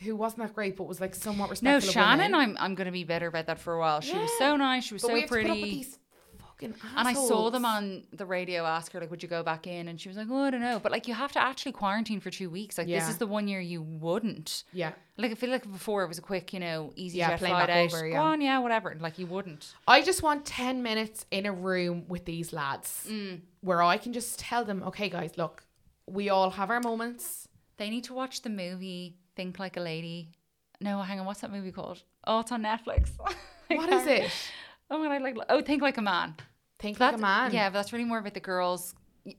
[0.00, 1.88] who wasn't that great but was like somewhat no, respectful.
[1.88, 2.34] of Shannon.
[2.34, 4.00] I'm I'm gonna be better about that for a while.
[4.00, 4.84] She was so nice.
[4.84, 5.86] She was but so have to put up with pretty.
[6.60, 9.86] And I saw them on the radio ask her, like, would you go back in?
[9.86, 10.80] And she was like, oh, I don't know.
[10.80, 12.76] But like, you have to actually quarantine for two weeks.
[12.76, 14.64] Like, this is the one year you wouldn't.
[14.72, 14.90] Yeah.
[15.16, 17.68] Like, I feel like before it was a quick, you know, easy Yeah, flight back
[17.68, 17.92] out.
[17.94, 18.22] over, Go yeah.
[18.22, 18.96] on, yeah, whatever.
[18.98, 19.72] Like, you wouldn't.
[19.86, 23.42] I just want 10 minutes in a room with these lads Mm.
[23.60, 25.62] where I can just tell them, okay, guys, look,
[26.08, 27.46] we all have our moments.
[27.76, 30.32] They need to watch the movie Think Like a Lady.
[30.80, 31.26] No, hang on.
[31.26, 32.02] What's that movie called?
[32.26, 33.10] Oh, it's on Netflix.
[33.70, 34.30] What is it?
[34.90, 35.36] Oh, and I like.
[35.50, 36.34] Oh, Think Like a Man.
[36.80, 37.52] Think like a man.
[37.52, 38.94] Yeah, but that's really more about the girls.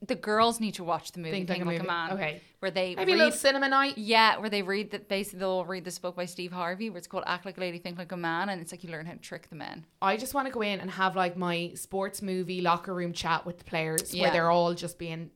[0.07, 1.87] The girls need to watch the movie Think, Think, like, a Like, movie.
[1.87, 2.11] a Man.
[2.13, 2.41] Okay.
[2.59, 3.97] Where they Maybe a read, little cinema night.
[3.97, 7.07] Yeah, where they read that basically they'll read this book by Steve Harvey where it's
[7.07, 9.13] called Act Like a Lady, Think Like a Man, and it's like you learn how
[9.13, 9.83] to trick the men.
[10.01, 13.45] I just want to go in and have like my sports movie locker room chat
[13.47, 15.31] with the players where they're all just being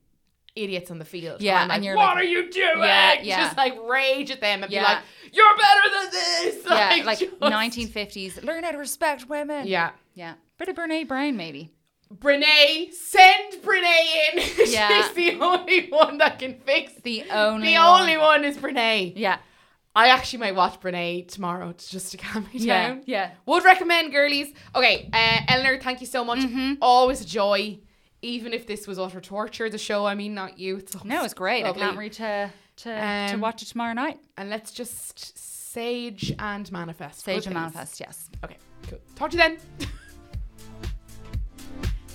[0.56, 1.40] idiots on the field.
[1.42, 2.78] Yeah, I'm like, and you're what like- are you doing?
[2.78, 3.44] Yeah, yeah.
[3.44, 4.80] Just like rage at them and Yeah.
[4.80, 5.02] be like,
[5.32, 6.64] you're better than this.
[6.70, 8.44] yeah, like just- 1950s.
[8.44, 9.66] Learn how to respect women.
[9.66, 9.90] Yeah.
[10.14, 10.34] yeah.
[10.58, 11.72] Bit of Brene Brown maybe.
[12.14, 14.42] Brene, send Brene in.
[14.70, 15.02] Yeah.
[15.02, 17.68] She's the only one that can fix The only.
[17.68, 18.00] The one.
[18.02, 19.14] only one is Brene.
[19.16, 19.38] Yeah,
[19.96, 23.02] I actually might watch Brene tomorrow to, just to calm me yeah, down.
[23.06, 23.30] yeah.
[23.46, 24.52] Would recommend, girlies.
[24.76, 26.38] Okay, uh, Eleanor, thank you so much.
[26.40, 26.74] Mm-hmm.
[26.80, 27.78] Always a joy.
[28.24, 30.78] Even if this was utter torture, the show, I mean, not you.
[30.78, 31.64] It's No, it's great.
[31.64, 31.82] lovely.
[31.82, 34.18] I can't wait to to, to Um, watch it tomorrow night.
[34.36, 35.38] And let's just
[35.72, 37.24] sage and manifest.
[37.24, 38.00] Sage and manifest.
[38.00, 38.30] Yes.
[38.44, 38.56] Okay,
[38.88, 38.98] cool.
[39.14, 39.58] Talk to you then.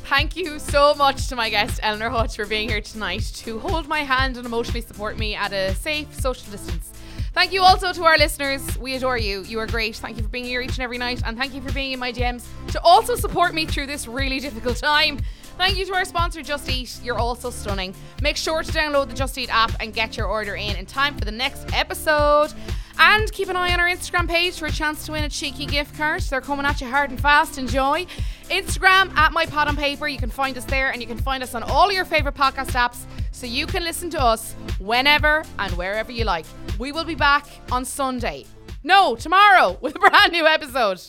[0.06, 3.88] Thank you so much to my guest, Eleanor Hutch, for being here tonight to hold
[3.88, 6.92] my hand and emotionally support me at a safe social distance.
[7.36, 8.62] Thank you also to our listeners.
[8.80, 9.44] We adore you.
[9.44, 9.96] You are great.
[9.98, 11.22] Thank you for being here each and every night.
[11.26, 14.40] And thank you for being in my DMs to also support me through this really
[14.40, 15.20] difficult time.
[15.60, 17.02] Thank you to our sponsor, Just Eat.
[17.04, 17.94] You're also stunning.
[18.22, 21.18] Make sure to download the Just Eat app and get your order in in time
[21.18, 22.54] for the next episode.
[22.98, 25.66] And keep an eye on our Instagram page for a chance to win a cheeky
[25.66, 26.22] gift card.
[26.22, 27.58] They're coming at you hard and fast.
[27.58, 28.06] Enjoy.
[28.50, 30.08] Instagram at my pod on paper.
[30.08, 32.72] You can find us there and you can find us on all your favorite podcast
[32.72, 33.04] apps
[33.34, 36.46] so you can listen to us whenever and wherever you like.
[36.80, 38.46] We will be back on Sunday.
[38.86, 41.02] No, tomorrow with a brand new episode.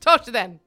[0.00, 0.60] Talk to you then.